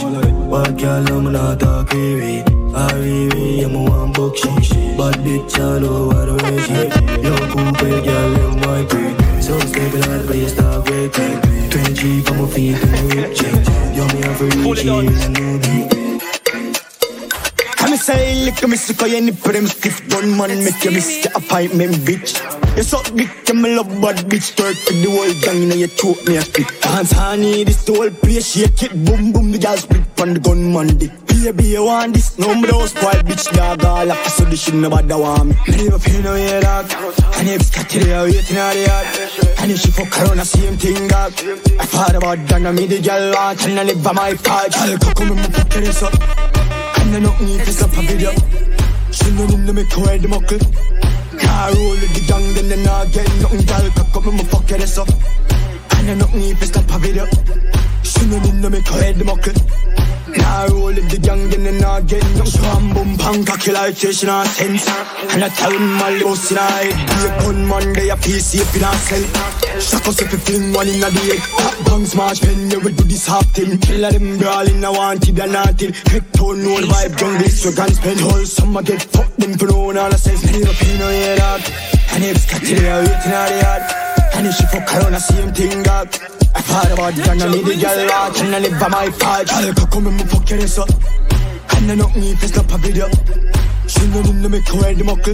[0.51, 2.61] Bad girl, I'm not a creepy.
[2.73, 6.73] I'm one book she she Bad bitch, I know what the way she
[7.21, 11.40] Yo, coupe, girl, I'm my queen So stable, I'll play a star, great
[11.71, 12.45] 20 pa' mo
[17.77, 21.39] Come say, look, I'm sick of any prim, stiff gun man, make you miss a
[21.39, 22.60] pipe, man, bitch.
[22.77, 25.87] You suck dick, you me love bad bitch, twerk for the whole gang, know you
[25.87, 26.67] choke me a spit.
[26.81, 30.39] Dance honey, this the whole place, shake it, boom boom, the gal split from the
[30.39, 31.11] gunman dick.
[31.27, 34.75] Baby, you want this, no me don't spoil bitch, dog, all up, so this shit
[34.75, 35.55] nobody want me.
[35.67, 36.85] Me never pay no yeah, dog,
[37.35, 40.45] and if it's got to the waiting out the and if she fuck around, the
[40.45, 41.33] same thing, dog.
[41.77, 44.71] I thought about that, now me the gal want, and I live by my part,
[44.71, 46.13] gal, come and me fuck this up.
[47.01, 48.31] And I don't need to stop a video.
[49.11, 51.10] She no need to make her the muckle.
[51.41, 54.65] Car roll with the gang, then they not get nothing, gal, cock up, me fuck
[54.67, 55.09] this up.
[55.97, 57.25] And I don't need to stop a video.
[58.03, 60.00] She no need to make her head the muckle.
[60.37, 63.95] Now roll with the gang, then they not get no Swam boom bang, cocky like
[63.95, 64.87] fish in a sense
[65.31, 68.75] And I tell my boss in a head Be a gunman, they a piece safe
[68.75, 69.25] in a cell
[69.79, 72.91] Shock us if you fling one in a day Hot bang smash pen, yeah we
[72.91, 77.17] do this half thing Kill them brawling, I wanted and wanted Head tone, no vibe,
[77.17, 80.59] jungle, so can spend Whole summer get fucked, them for no one all sense Me
[80.59, 81.63] never pay no head out
[82.15, 83.83] And if it's got to the waiting out the yard
[84.35, 86.07] And if she fuck around, the same thing, dog
[86.53, 89.09] I thought about it and I need the girl rock And I live by my
[89.11, 90.89] fight Girl, come and me fuck your ass up
[91.75, 93.09] And I not need to stop a video
[93.87, 95.33] She no need to make her wear muckle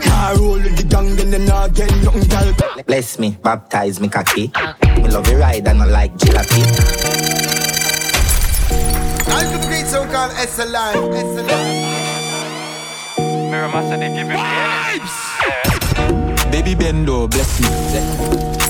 [0.00, 1.38] Car roll with the gang, then they
[1.74, 2.54] get nothing, girl
[2.86, 4.52] Bless me, baptize me cocky
[4.96, 6.62] Me love you ride and I like jalopy
[9.28, 12.08] I'll do great so called SLI SLI
[13.50, 15.16] Mirror Master, they give me vibes.
[16.52, 17.68] Baby Bendo, bless me.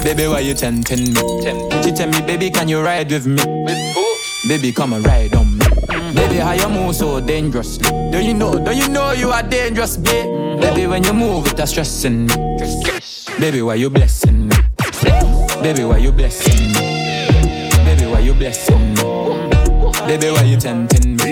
[0.04, 1.20] Baby, why you tempting me?
[1.82, 3.42] She tell me, baby, can you ride with me?
[4.46, 5.66] Baby, come and ride on me.
[6.14, 7.90] Baby, how you move so dangerously?
[8.10, 8.56] Don't you know?
[8.56, 10.60] don't you know you are dangerous, babe?
[10.60, 12.34] Baby, when you move, it's stressing me.
[13.40, 14.56] Baby, why you blessing me?
[15.60, 17.28] Baby, why you blessing me?
[17.84, 19.02] Baby, why you blessing me?
[20.06, 21.24] Baby, why you tempting me?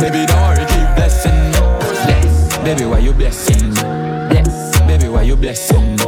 [0.00, 2.64] Baby, don't worry, keep blessing me.
[2.64, 4.42] Baby, why you blessing me?
[4.88, 6.04] Baby, why you blessing me?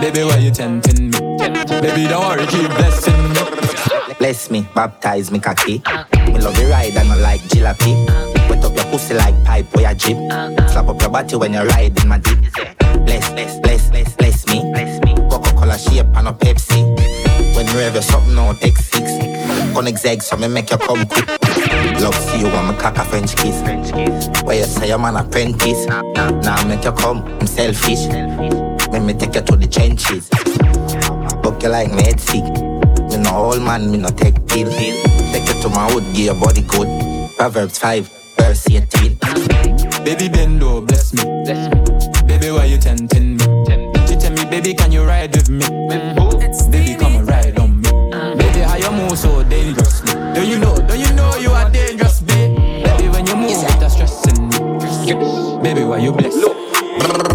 [0.00, 1.18] Baby, why you tempting me?
[1.80, 3.61] Baby, don't worry, keep blessing me.
[4.22, 5.82] Bless me, baptize me cocky
[6.28, 8.06] Me love you ride and I like jalopy
[8.48, 10.16] Wet up your pussy like pipe or your jeep.
[10.70, 12.38] Slap up your body when you ride in my deep
[13.04, 14.60] Bless, bless, bless, bless, bless me.
[14.70, 15.16] Bless me.
[15.28, 17.56] Coca-Cola shape and a Pepsi.
[17.56, 21.26] When you have your something out X6 Gonna exeg so me make you come quick.
[22.00, 23.60] Love see you want me cock a French kiss.
[24.44, 25.86] Where you say I'm an apprentice?
[25.86, 28.06] Now make you come, I'm selfish.
[28.06, 30.28] Let me take you to the trenches.
[31.42, 32.71] Book you like me head sick
[33.32, 36.34] Me no old man, me no take pill Take you to my hood, give your
[36.34, 36.86] body good
[37.38, 39.16] Proverbs 5, verse 18
[40.04, 41.24] Baby Bendo, bless me.
[42.26, 43.44] Baby, why you tempting me?
[44.06, 45.64] She tell me, baby, can you ride with me?
[46.70, 47.88] Baby, come and ride on me.
[48.36, 50.02] Baby, how you move so dangerous?
[50.02, 50.76] Don't you know?
[50.76, 52.54] don't you know you are dangerous, babe?
[52.84, 55.62] Baby, when you move, it's stressing me.
[55.62, 56.36] Baby, why you bless?
[56.36, 57.31] Yeah,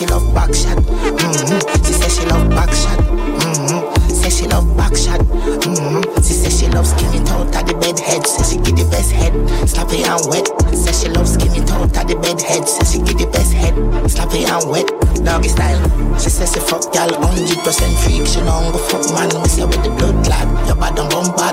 [0.00, 0.78] she love back shot.
[0.80, 1.84] Mm-hmm.
[1.84, 2.98] She says she love back shot.
[3.04, 4.08] Mm-hmm.
[4.08, 5.20] Says she love back shot.
[5.20, 6.00] Mm-hmm.
[6.24, 8.26] She says she loves skinny out of the bed head.
[8.26, 9.36] Says she get the best head.
[9.68, 10.48] Sloppy and wet.
[10.72, 12.64] Says she loves skinny out of the bed head.
[12.64, 13.76] Says she get the best head.
[14.08, 14.88] Sloppy and wet.
[15.20, 15.76] Doggy style.
[16.16, 17.60] She says she fuck y'all 100%
[18.00, 18.24] freak.
[18.24, 19.28] She don't go fuck man.
[19.36, 20.48] Me say with the blood clot.
[20.64, 21.52] Your bad and bum bad.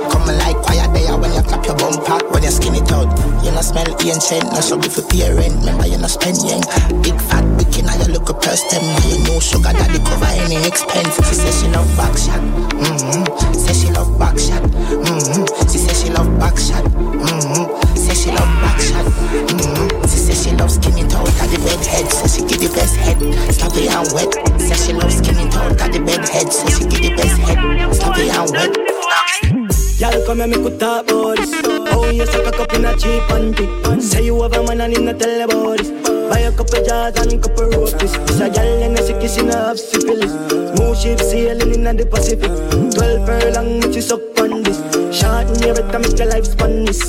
[2.48, 2.54] Pack.
[2.54, 3.43] When skinny out.
[3.43, 4.43] You no smell ancient.
[4.52, 5.30] No struggle for pay.
[5.30, 6.64] Remember you no spend yang.
[7.02, 7.86] Big fat wicked.
[7.86, 8.84] Now you look a purse them.
[9.08, 11.16] You know sugar daddy cover any expense.
[11.28, 12.41] She says she love back shot.
[12.72, 13.54] Mm-hmm.
[13.54, 14.64] Says she love back shot.
[14.64, 15.43] Mm-hmm.
[15.72, 16.84] She says she love back shot.
[16.84, 17.95] Mm-hmm.
[17.95, 19.06] Says she love back shot.
[19.06, 20.02] Mm-hmm.
[20.08, 22.08] She says she loves skinny out of the bed head.
[22.12, 23.18] Says she give the best head.
[23.54, 24.32] Sloppy and wet.
[24.60, 26.52] Says she loves skinny out of the bed head.
[26.52, 27.60] Says she give the best head.
[27.95, 29.66] Sloppy and wet.
[30.00, 31.50] Y'all come and make talk about this.
[31.66, 34.00] Oh, you suck a cup in a cheap panty.
[34.00, 35.89] Say you have a man and tell about this.
[36.30, 38.14] Buy a couple jars and couple rotis.
[38.14, 40.34] It's a gal and a sick kissing have syphilis.
[40.76, 42.52] Smooth ship sailing in the Pacific.
[42.93, 44.78] Twelve furlong, which is up on this.
[45.18, 47.02] Short in your time, make your life span this.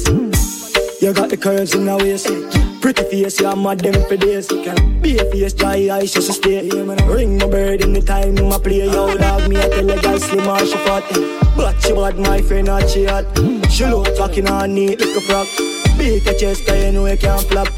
[1.02, 2.67] You got the curves in the waist.
[2.80, 4.46] Pretty face, yeah, mad them for days.
[5.02, 6.68] Be a face, dry eyes, just to stay.
[6.70, 8.86] Ring my bird in the time, my play.
[8.86, 11.04] Yo, dog, me, I tell a guy, slim or she fat.
[11.56, 13.24] But she bad, my friend, not she hot.
[13.70, 15.48] She look talking on neat like a frog.
[15.98, 17.68] Beat your chest, you know you can't flop.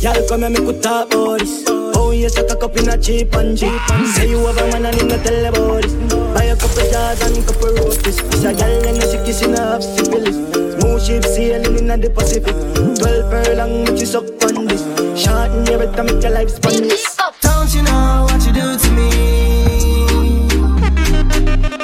[0.00, 1.64] Y'all come and make we talk about this.
[1.96, 3.80] Oh, you suck a cup in a cheap and cheap.
[4.12, 5.94] Say you have a man and him not tell about this.
[6.34, 8.20] Buy a couple jars and couple rotis.
[8.20, 10.83] It's a gal and a sick kissing half syphilis.
[10.94, 12.54] Smooth New ship sailing in the Pacific.
[12.98, 14.82] Twelve furlong, make you suck on this.
[15.20, 17.16] Short and every time make your life spun this.
[17.40, 19.10] Don't you know what you do to me?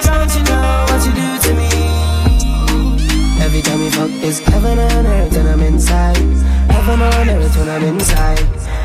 [0.07, 1.71] Don't you know what you do to me?
[3.43, 6.17] Every time we fuck, it's heaven on earth and I'm inside.
[6.71, 8.39] Heaven on earth when I'm inside.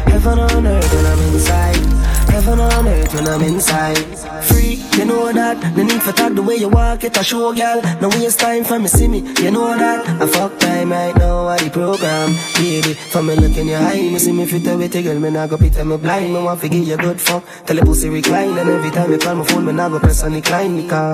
[0.09, 2.24] Heaven on earth when I'm inside.
[2.36, 3.96] Heaven on earth when I'm inside.
[4.44, 5.56] Free, you know that.
[5.78, 7.82] No need for talk the way you walk, it a show, girl.
[8.02, 10.06] No waste time for me, see me, you know that.
[10.22, 12.36] I fuck time right now, the program.
[12.56, 15.30] Baby, for me look in your eye, me see me fit with a girl, me
[15.30, 16.34] nah go pit me blind.
[16.34, 17.42] Me want to give you good fuck.
[17.66, 20.22] Tell the pussy recline, and every time you call my phone, me nah go press
[20.24, 21.14] on decline, car.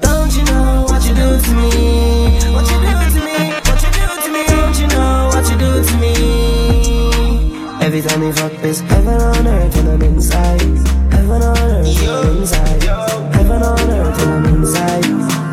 [0.00, 1.70] Don't you know what you do to me?
[2.54, 3.50] What you do to me?
[3.66, 4.46] What you do to me?
[4.46, 6.13] Don't you know what you do to me?
[7.84, 10.62] Every time we fuck is heaven on earth when I'm inside.
[11.12, 12.82] Heaven on earth when I'm inside.
[13.34, 15.04] Heaven on earth when I'm inside.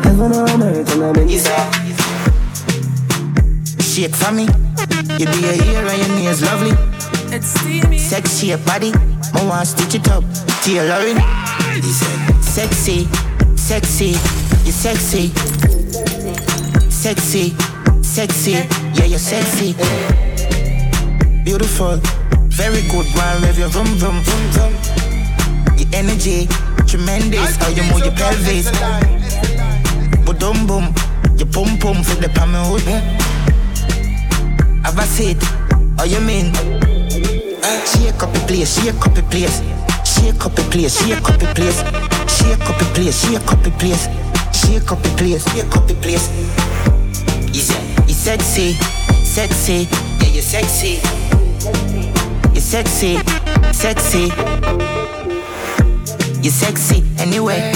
[0.02, 1.74] Heaven on earth when I'm inside.
[3.82, 4.48] Shake for me.
[5.18, 6.72] You be a hero and your nails lovely.
[7.36, 7.52] It's.
[8.00, 8.92] Sexy your body.
[9.34, 10.24] I want stitch it up.
[10.64, 11.20] Tailoring.
[12.40, 13.08] Sexy,
[13.56, 14.16] sexy,
[14.64, 15.28] you're sexy.
[16.88, 17.50] Sexy,
[18.00, 18.52] sexy,
[18.94, 20.31] yeah, you're sexy.
[21.44, 21.96] Beautiful.
[22.48, 24.72] Very good, one rev your vroom vroom vroom vroom.
[25.76, 26.46] Your energy,
[26.86, 27.56] tremendous.
[27.56, 28.70] How you move your pelvis.
[30.42, 30.94] Boom boom,
[31.36, 32.82] your pum pum for the palm hood.
[34.84, 35.42] Have a seat,
[35.96, 36.52] how you mean?
[37.86, 39.62] Shake up the place, shake up the place.
[40.04, 41.78] Shake up the place, shake up the place.
[42.26, 44.08] Shake up the place, shake up the place.
[44.52, 46.28] Shake up the place, shake up the place.
[47.54, 47.62] You
[48.06, 48.72] you sexy,
[49.24, 50.98] sexy, yeah, you're sexy.
[52.52, 53.18] You're sexy,
[53.72, 54.32] sexy.
[56.42, 57.72] You're sexy anyway.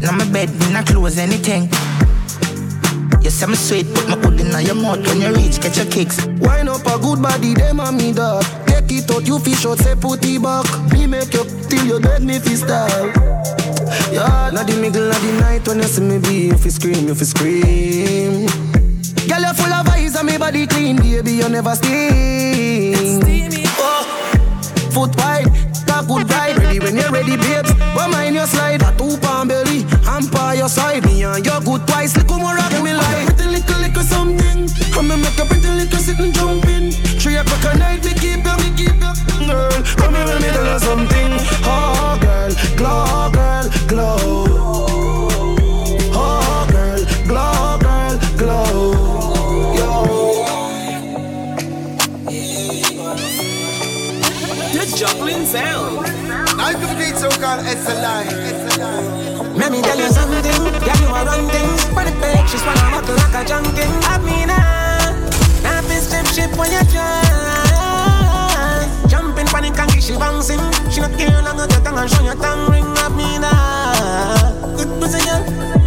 [0.00, 1.68] Now my bed, me not close anything.
[3.22, 5.86] You say me sweet, put my hood in your mouth when you reach, get your
[5.86, 6.24] kicks.
[6.40, 8.44] Wine up a good body, them and me dog.
[8.66, 10.64] Take it out, you fish out, say put it back.
[10.92, 13.12] Me make you till you dead, me fi style.
[14.10, 17.06] Yeah, not the middle of the night when you see me be, you fi scream,
[17.06, 18.46] you scream.
[19.28, 23.22] Girl, you full of eyes and me body clean, baby, you never sting.
[23.78, 24.04] Oh,
[24.92, 25.46] foot wide,
[25.86, 26.58] talk good ride.
[26.58, 27.72] Ready when you're ready, babes.
[27.94, 29.84] But mind your slide, a two pound belly,
[30.32, 31.04] by your side.
[31.04, 33.27] Me and your good twice, look more rock me like.
[57.88, 59.56] Called SLI.
[59.56, 62.90] Let me tell you something, girl, you are run things For the peg, she's wanna
[62.92, 65.10] buckle like a junkin I mean, ah,
[65.62, 67.24] now this strip ship when you try
[69.08, 70.60] Jumping, panic, and she bouncing.
[70.92, 72.84] She not care long as your tongue and show your tongue ring.
[72.84, 75.42] I mean, ah, good pussy girl,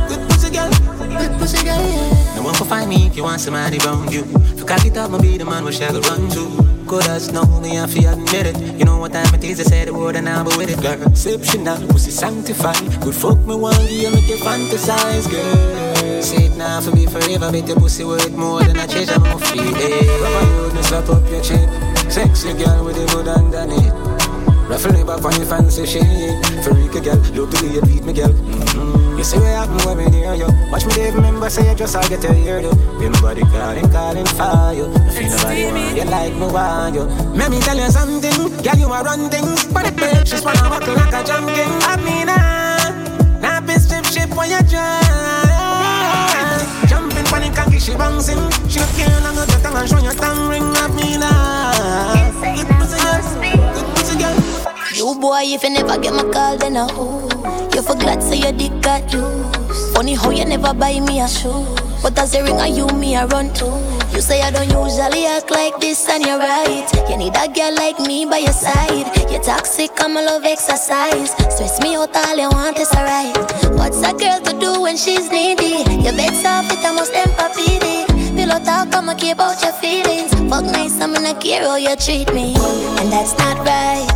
[0.09, 0.69] good pussy girl
[1.17, 4.23] Good pussy girl, yeah No one can find me if you want somebody around you.
[4.51, 7.07] If you cock it up, I'll be the man where she will run to Good
[7.07, 8.57] as know me, I feel admit it.
[8.77, 10.81] You know what time it is, I say the word and I'll be with it.
[10.81, 12.83] Girl, exceptional, pussy sanctified.
[12.99, 16.21] Good fuck me one day, make you fantasize, girl.
[16.21, 19.39] Say it now for me forever, make your pussy worth more than a treasure, more
[19.39, 21.69] feel it Rubber road, me slap up your chin
[22.11, 23.93] Sexy girl with the good underneath
[24.67, 26.03] Ruffle back on your fancy shit
[26.65, 28.27] Freaky girl, look the way you beat me, girl.
[28.27, 29.00] Mm-hmm.
[29.21, 30.49] You see what happen when me near you.
[30.71, 32.73] Watch me, Dave, remember, say you just I get to hear you.
[32.97, 34.89] Feel nobody calling, calling for you.
[34.97, 37.03] I feel nobody want you like me want you.
[37.37, 38.33] Let me tell you something.
[38.65, 41.69] Girl, you are run things But the bitch, she's wanna buckle like a junkin.
[41.85, 44.97] I mean, ah Now be strip ship when you try
[46.89, 48.41] Jumping, panic, and she bouncing.
[48.73, 50.65] She not care long as your tongue and show your tongue ring.
[50.65, 53.21] I mean, ah Good pussy, girl
[53.69, 54.33] Good pussy, girl
[54.97, 57.30] You boy, if you never get my call, then I who?
[57.81, 59.95] You glad say your dick got used.
[59.95, 61.65] Funny how you never buy me a shoe.
[62.03, 63.65] But as a ring on you, me I run to.
[64.13, 66.87] You say I don't usually act like this, and you're right.
[67.09, 69.09] You need a girl like me by your side.
[69.31, 71.31] You're toxic, I'm a love exercise.
[71.31, 73.35] Stress me out, all you want is a right.
[73.73, 75.81] What's a girl to do when she's needy?
[75.89, 77.79] You vex off it, I must empathy.
[78.35, 80.31] Pillow talk, I'ma keep out your feelings.
[80.49, 82.53] Fuck nice, I'm gonna care how you treat me.
[83.01, 84.07] And that's not right.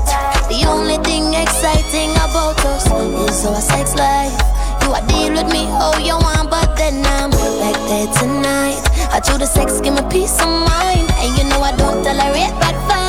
[0.49, 0.97] The only
[1.41, 4.35] exciting about us is our sex life.
[4.81, 8.81] You a deal with me, oh you want, but then I'm back there tonight.
[9.11, 12.53] I do the sex, give me peace of mind, and you know I don't tolerate
[12.59, 13.04] bad vibes.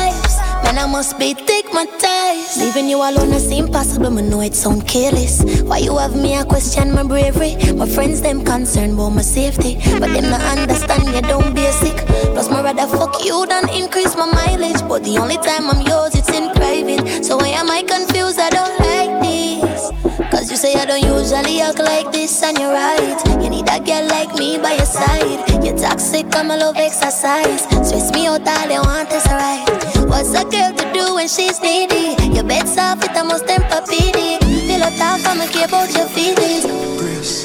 [0.77, 2.57] I must be thick, my ties.
[2.57, 5.43] Leaving you alone is impossible, I know it sound careless.
[5.63, 7.55] Why you have me, I question my bravery.
[7.73, 9.75] My friends, them concerned about my safety.
[9.99, 11.97] But them not understand you don't basic.
[12.33, 14.81] Plus, my rather fuck you than increase my mileage.
[14.87, 17.25] But the only time I'm yours, it's in private.
[17.25, 18.39] So why am I confused?
[18.39, 19.89] I don't like this.
[20.29, 23.17] Cause you say I don't usually act like this, and you're right.
[23.41, 25.65] You need a girl like me by your side.
[25.65, 27.63] You're toxic, I'm a love exercise.
[27.63, 29.96] Stress me out, all want is right.
[30.17, 32.17] What's a girl to do when she's needy?
[32.33, 34.41] Your bed's soft, it almost tempur-pedic.
[34.65, 36.65] Pillow talk, I'ma care about your feelings.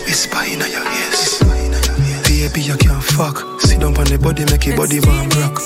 [0.09, 1.45] Whisper in your ears.
[2.25, 3.61] Baby, you can't fuck.
[3.61, 5.61] Sit down on the body, make your body warm rock.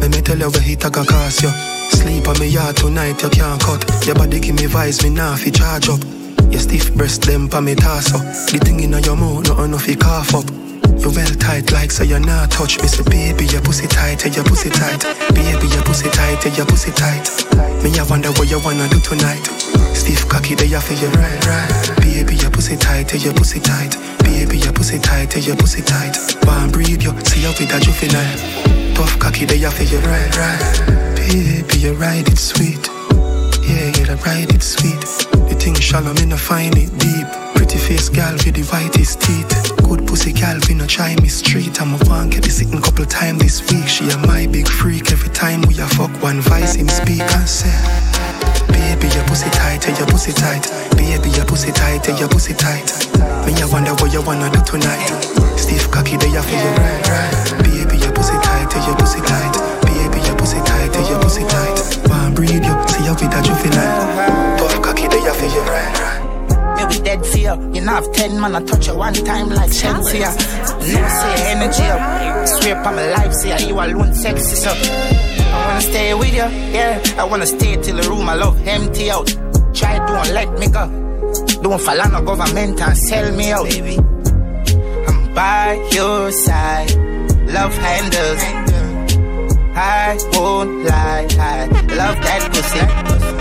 [0.00, 1.52] Let me tell you where he take a cast you.
[1.90, 3.84] Sleep on me yard tonight, you can't cut.
[4.06, 6.00] Your body give me vibes, me now fi charge up.
[6.50, 8.16] Your stiff breast, them pa me torso.
[8.16, 10.48] The thing in your mouth, nothing of it cough up.
[10.98, 12.88] You well tight like so you're not touch me.
[12.88, 15.02] Say baby your pussy tight your pussy tight.
[15.34, 17.28] Baby your pussy tight your pussy tight.
[17.82, 19.44] Me I wonder what you wanna do tonight.
[19.94, 21.08] Stiff cocky they you feel you.
[21.16, 21.96] Right right.
[22.00, 23.96] Baby your pussy tight your pussy tight.
[24.24, 26.16] Baby your pussy tight your pussy tight.
[26.44, 30.06] One breathe you see you with a juvenile tough cocky they you feel you.
[30.06, 31.16] Right right.
[31.16, 32.88] Baby you ride it sweet.
[33.68, 35.00] Yeah yeah the ride it sweet.
[35.48, 39.50] The thing shallow me no find it deep pretty face gal with the whitest teeth
[39.82, 41.80] Good pussy gal, we no try me street.
[41.80, 43.86] I'm a van, get the sitting couple time this week.
[43.86, 45.10] She a my big freak.
[45.10, 47.70] Every time we a fuck, one voice him speak and say,
[48.66, 50.66] Baby, your pussy tight, your pussy tight.
[50.98, 52.90] Baby, your pussy tight, your pussy tight.
[53.46, 55.06] Me I wonder what you wanna do tonight.
[55.54, 57.34] Stiff cocky, they feel you right, right.
[57.62, 59.54] Baby, your pussy tight, your pussy tight.
[59.86, 61.78] Baby, your pussy tight, your pussy tight.
[62.10, 64.58] One breathe you, see you with a juvenile.
[64.58, 66.15] Tough cocky, they feel you right, right.
[67.06, 67.56] Dead for you.
[67.82, 70.30] Know have ten man, I touch you one time like Shenseea.
[70.92, 72.48] No say energy up.
[72.48, 74.70] Swear upon my life, say you alone sexy so.
[74.70, 77.00] I wanna stay with you, yeah.
[77.16, 79.28] I wanna stay till the room I love empty out.
[79.72, 80.84] Try don't let me go.
[81.62, 83.66] Don't fall on the government and sell me out.
[83.66, 83.98] Baby.
[85.06, 86.90] I'm by your side.
[87.46, 88.42] Love handles.
[89.76, 91.28] I won't lie.
[91.38, 91.66] I
[92.00, 93.35] love that pussy.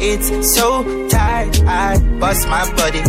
[0.00, 3.02] It's so tight, I bust my body.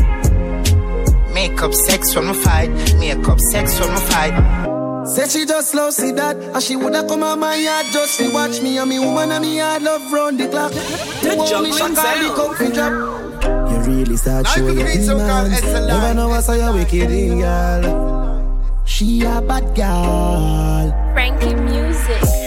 [1.34, 4.70] Make up sex from the fight, make up sex from the fight.
[5.06, 8.32] Said she just love see that And she woulda come on my yard just to
[8.32, 11.96] watch me And me woman and me yard love round the clock The juggling me
[11.96, 12.36] sound.
[12.36, 12.92] comfy drop
[13.72, 17.10] You really start showing your demons Never know what's a wicked
[17.40, 22.39] girl She a bad girl Frankie Music.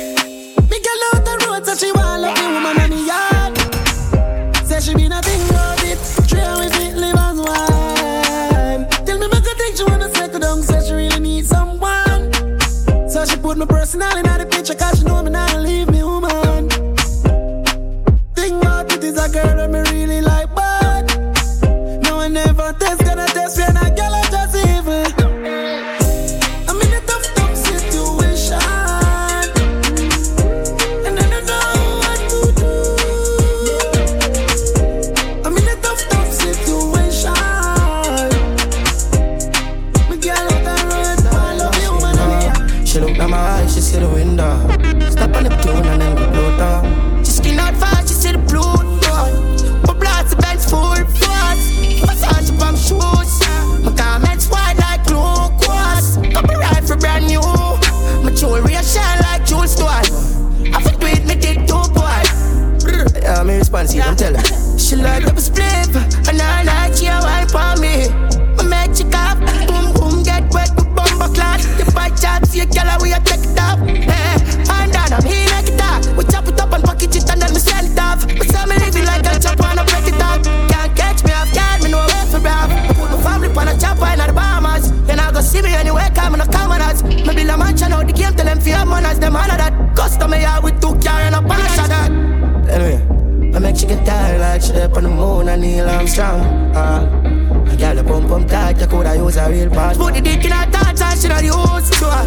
[95.05, 96.41] On the moon and Neil Armstrong.
[96.75, 99.97] Uh, a girl a pump pump tight, you coulda use a real part.
[99.97, 102.25] Put the dick in her thoughts and she not used to her.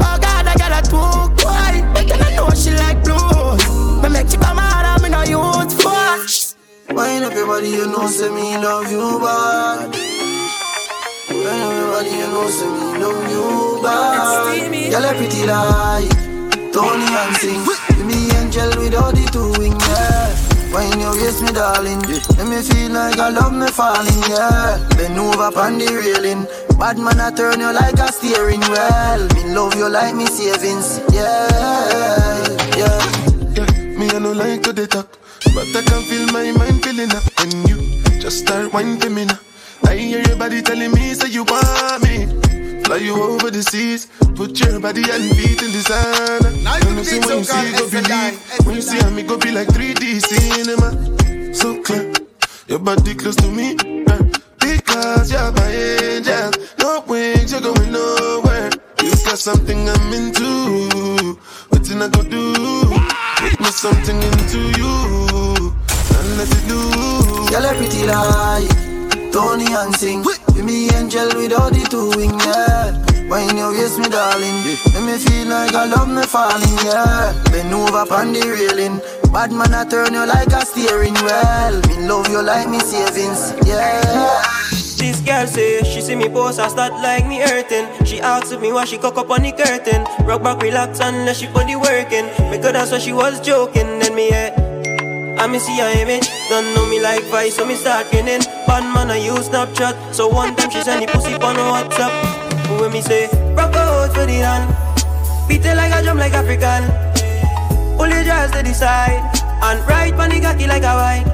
[0.00, 3.62] Oh God, I got a too quiet, but I know she like blues.
[4.02, 6.94] Me make she come out and me no use for.
[6.94, 9.94] Wind up your body, you know, say me love you bad.
[11.30, 14.90] Wind up your body, you know, say me love you bad.
[14.90, 17.08] Girl, a pretty like Tony.
[17.88, 20.47] Give me angel without the two wing, yeah.
[20.72, 22.00] When you waist me, darling,
[22.36, 24.78] let me feel like I love me falling, yeah.
[24.96, 26.46] Bend over on the railing.
[26.78, 29.20] Bad man, I turn you like a steering wheel.
[29.34, 31.48] Me love you like me savings, yeah,
[32.76, 33.00] yeah.
[33.56, 33.98] yeah.
[33.98, 35.08] Me and no like to they talk,
[35.54, 39.47] but I can feel my mind feeling up when you just start winding me now.
[39.86, 42.26] I hear your body telling me say you want me.
[42.84, 46.64] Fly you over the seas, put your body and feet in the sand.
[46.64, 49.68] Now you see when you see go believe, when you see me go be like
[49.68, 51.54] 3D cinema.
[51.54, 52.12] So clear,
[52.66, 53.76] your body close to me,
[54.58, 56.50] because you're my angel.
[56.78, 58.70] No wings, you're going nowhere.
[59.02, 61.38] You got something I'm into.
[61.68, 62.52] What I go do?
[63.36, 65.74] Put me something into you.
[66.16, 66.78] And let it do.
[67.50, 68.97] Girl, a pretty like
[69.32, 70.24] Tony and sing.
[70.54, 72.92] Be me angel with all the two wing, yeah.
[73.28, 74.64] When you waist me, darling.
[74.64, 77.32] Make me feel like I love me falling, yeah.
[77.52, 79.00] Bend over on the railing.
[79.32, 81.80] Bad man, I turn you like a steering wheel.
[81.88, 84.42] Me love you like me savings, yeah.
[84.98, 87.86] This girl say she see me post, I start like me hurting.
[88.04, 90.04] She asks me why she cock up on the curtain.
[90.26, 92.26] Rock back, relax, and let she body working.
[92.50, 93.98] Because that's why she was joking.
[94.00, 94.67] Then me, yeah.
[95.38, 98.42] I me see her image, don't know me like vice, so me start grinning.
[98.66, 102.10] Bad man, I use Snapchat, so one time she send the pussy on WhatsApp.
[102.80, 104.66] When me say, rock out for the hand,
[105.48, 106.90] beat it like a drum like African.
[107.96, 109.22] Pull your dress to the side,
[109.62, 111.26] and ride on the cocky like a wine.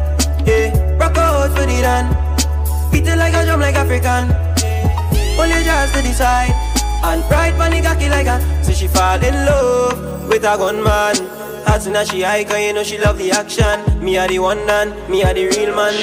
[0.47, 0.69] Yeah,
[1.01, 2.13] rock out for the hand,
[2.93, 4.29] beat it like a drum like African.
[5.37, 6.53] Pull your dress to the side,
[7.03, 8.37] and ride on the cocky like a.
[8.63, 11.34] So she fall in love with a gunman.
[11.67, 14.05] As soon as she hike, you know she love the action.
[14.05, 15.95] Me are the one man, me are the real man.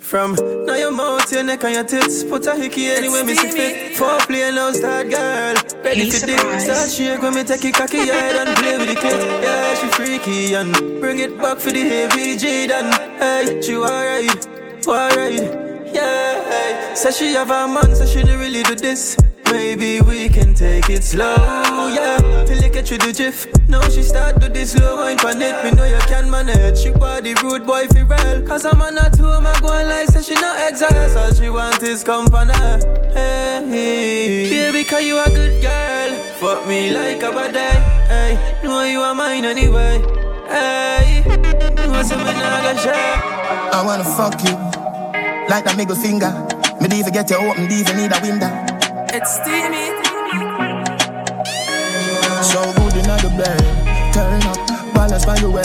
[0.00, 3.50] From now your mouth, your neck and your tits Put a hickey anywhere me see
[3.50, 3.94] fit.
[3.94, 5.54] Four play now start girl.
[5.84, 8.94] Ready to dip Start shake when me take it cocky head And play with the
[8.94, 9.42] clit.
[9.42, 10.72] Yeah, she freaky and
[11.02, 14.46] Bring it back for the heavy G then Hey, she alright,
[14.86, 15.42] alright.
[15.92, 16.94] Yeah, hey.
[16.94, 19.18] Say she have a man, so she don't really do this
[19.50, 21.36] Maybe we can take it slow,
[21.94, 22.44] yeah.
[22.46, 23.46] Till you catch with the jiff.
[23.68, 25.64] Now she start to this slow wine for it.
[25.64, 26.78] Me know you can manage.
[26.78, 28.46] She body rude boy fi real.
[28.46, 31.18] Cause I'm on a tour, my going like say she no exile.
[31.18, 32.52] All she want is company.
[33.14, 34.50] Hey, hey.
[34.50, 36.10] baby, cause you a good girl.
[36.40, 37.76] Fuck me like a bad day.
[38.08, 39.98] Hey, know you are mine anyway.
[40.48, 41.22] Hey,
[41.86, 43.20] know some me not gonna share.
[43.72, 44.54] I wanna fuck you
[45.48, 46.32] like a middle finger.
[46.80, 48.77] Me even get you open, even need a window.
[49.10, 49.86] It's steamy.
[52.42, 54.12] So good in the bed.
[54.12, 54.57] Turn up,
[55.08, 55.64] balance by the way.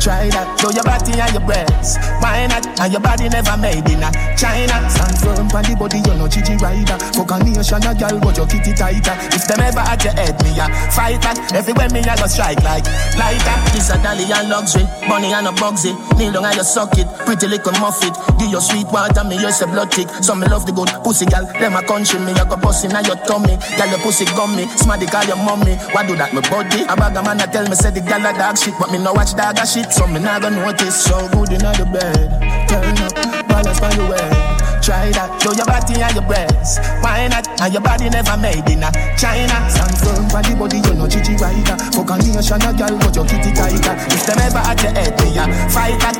[0.00, 2.00] Try that, show your body and your breasts.
[2.24, 2.64] Why not?
[2.80, 4.80] And your body never made in a China.
[4.88, 6.96] Stand firm on the body, you know Gigi rider.
[7.12, 9.12] Fuck a nation, a girl, but your kitty tighter.
[9.36, 10.66] If them ever at your head, me a
[10.96, 11.36] fight back.
[11.52, 12.88] Everywhere me a go strike like
[13.20, 13.56] lighter.
[13.76, 15.92] This a dolly and luxury, money and a bugsy.
[16.16, 18.16] Kneel down and you suck it, pretty little muffet.
[18.40, 20.08] Give your sweet water, me use a blood tick.
[20.24, 21.44] Some me love the good pussy, girl.
[21.60, 23.60] Them a country, me a go bust in your tummy.
[23.76, 25.76] Girl, your pussy gummy, smarty call your mommy.
[25.92, 26.88] Why do that, my body?
[26.88, 28.98] A bag of man a tell me say the girl a dog shit, but me
[28.98, 31.04] no watch dog a shit so me not gonna notice.
[31.04, 32.28] So good in the bed,
[32.68, 33.14] turn up,
[33.48, 34.60] balance by the way.
[34.80, 36.80] Try that, show your body and your breasts.
[37.04, 37.46] Why not?
[37.60, 39.56] And your body never made in a China.
[39.68, 41.76] Stand firm for the body, you know Gigi rider.
[41.92, 43.94] Fuck a nation, a girl, but your kitty tighter.
[44.08, 46.16] If them ever at your head, me a fight that.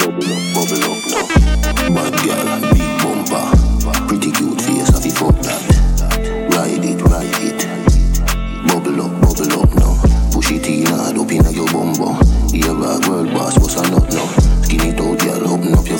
[0.00, 1.28] Bubble up, bubble up now.
[1.92, 3.44] Bad girl, big bumper.
[4.08, 5.73] Pretty cute face, have you fuck that.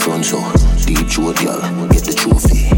[0.05, 0.39] Front so.
[0.85, 2.69] Deep throat, girl, get the trophy.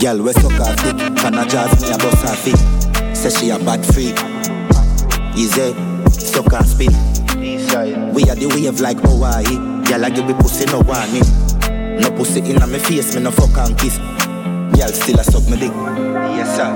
[0.00, 3.14] Girl, we suck her thick, can I jazz me a bust her feet?
[3.14, 4.16] Say she a bad freak.
[5.36, 5.74] Easy,
[6.10, 6.92] suck her spin.
[8.14, 9.44] We are the wave like Hawaii.
[9.84, 11.26] Girl, I give me pussy no warning.
[12.00, 13.98] No pussy inna me face, me no fuck and kiss.
[13.98, 15.72] Girl, still a suck me dick.
[16.32, 16.72] Yes, sir.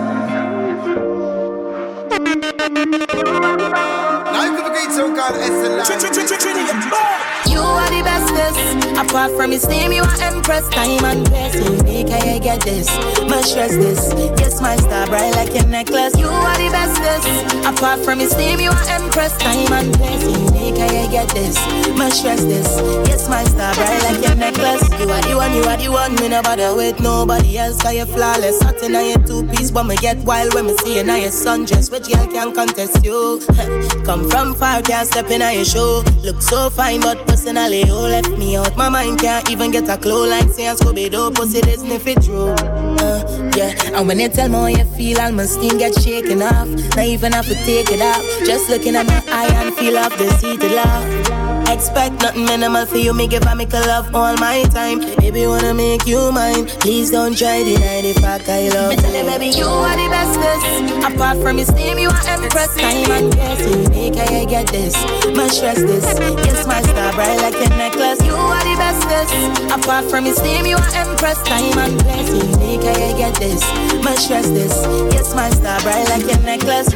[7.49, 8.99] You are the bestest.
[8.99, 10.69] Apart from his name, you are empress.
[10.69, 11.55] Time and place.
[11.55, 12.89] Unique, I get this.
[13.29, 14.13] Much stress this.
[14.39, 16.19] Yes, my star bright like a necklace.
[16.19, 17.55] You are the bestest.
[17.65, 19.37] Apart from his name, you are empress.
[19.39, 20.23] Time and place.
[20.25, 21.57] Unique, I get this.
[21.97, 22.69] Much stress this.
[23.09, 24.83] Yes, my star bright like a necklace.
[25.01, 26.15] You are the one, you are the one.
[26.17, 27.81] Me no bother with nobody else.
[27.81, 28.61] Cause you flawless.
[28.63, 31.31] Hot in your two piece, but me get wild when me see you now your
[31.31, 31.91] sundress.
[31.91, 33.41] Which girl can contest you?
[34.05, 36.03] Come from far, can't step in your show.
[36.23, 38.77] Look so fine, but personally, you left me out.
[38.77, 41.31] My mind can't even get a clue like say and Scooby Doo.
[41.31, 42.49] Pussy this sniff it true.
[42.49, 46.43] Uh, yeah, and when you tell me how you feel, all my steam get shaken
[46.43, 46.69] off.
[46.97, 48.23] Not even have to take it off.
[48.47, 51.31] Just looking at my eye and feel off the seated love.
[51.31, 51.46] I
[51.77, 53.13] expect nothing minimal for you.
[53.13, 54.99] Me give a make a love all my time.
[55.21, 56.67] Baby, wanna make you mine.
[56.81, 58.91] Please don't try deny the fact I love.
[58.91, 60.65] Me tell you, baby, you are the bestest.
[61.09, 62.73] Apart from your steam, you are empress.
[62.77, 64.95] Time and guess you make I get this.
[65.37, 66.07] My stress this.
[66.47, 68.21] Yes, my star bright like a necklace.
[68.25, 69.33] You are the bestest.
[69.77, 71.39] Apart from your steam, you are empress.
[71.43, 73.63] Time and guess you make I get this.
[74.03, 74.75] My stress this.
[75.13, 76.89] Yes, my star bright like a necklace.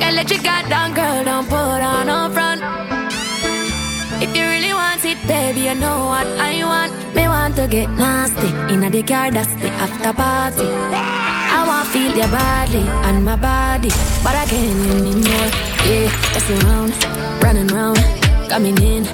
[0.00, 1.24] Girl, let you got down, girl.
[1.24, 2.99] Don't put on no front
[5.10, 6.92] it, baby, you know what I want.
[7.14, 10.68] Me want to get nasty in the car, that's the after party.
[11.56, 13.90] I want to feel your body and my body,
[14.24, 15.50] but I can't anymore.
[15.86, 16.92] Yeah, that's around,
[17.42, 17.98] running round,
[18.48, 19.04] coming in,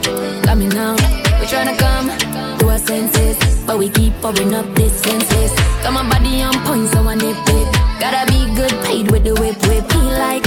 [0.42, 1.00] coming out.
[1.40, 2.06] We tryna come
[2.58, 3.36] to our senses,
[3.66, 5.52] but we keep pouring up this senses.
[5.82, 7.68] Got my body on point, so I nip it.
[8.00, 9.90] Gotta be good, paid with the whip, whip.
[9.92, 10.44] He like,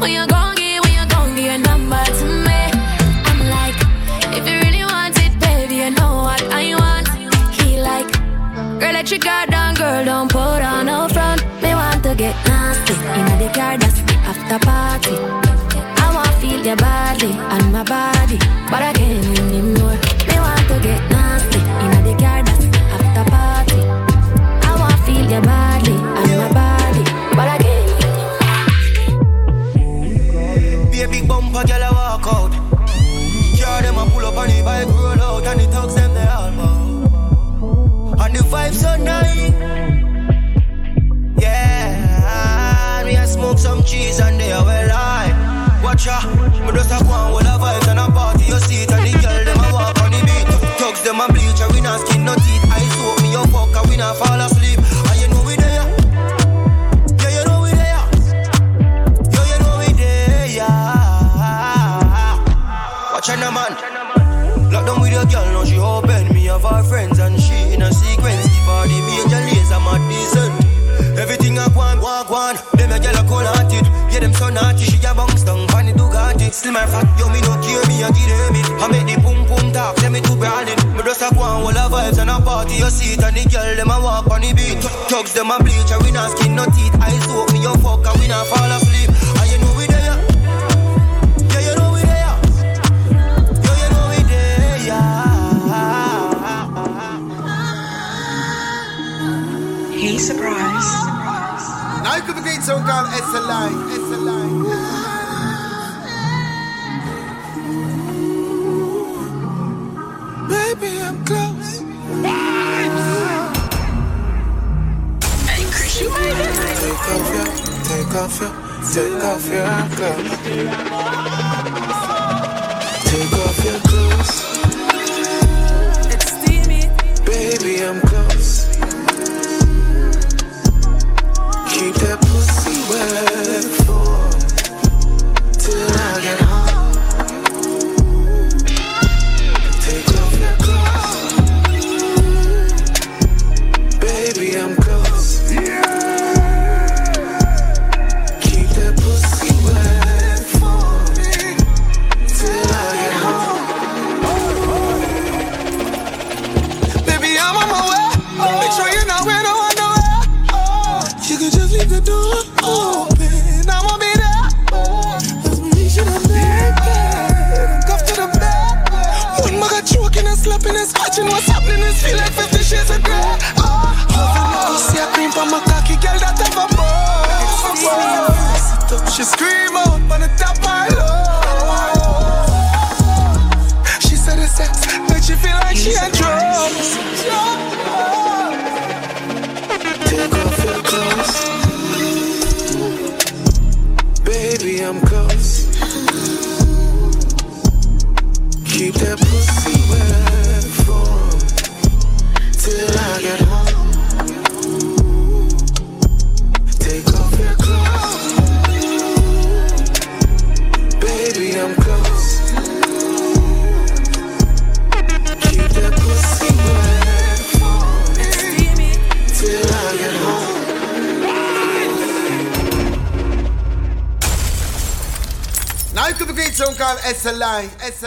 [0.00, 2.60] when you gon' get, when you gon' get your number to me.
[3.28, 3.78] I'm like,
[4.36, 4.69] if you
[8.80, 11.44] Girl, let your guard down, girl, don't put on no front.
[11.60, 12.94] Me want to get nasty.
[12.94, 15.16] Inna the car, that's after party.
[16.02, 18.38] I want to feel your body on my body,
[18.70, 20.19] but I can't anymore.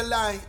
[0.04, 0.43] line.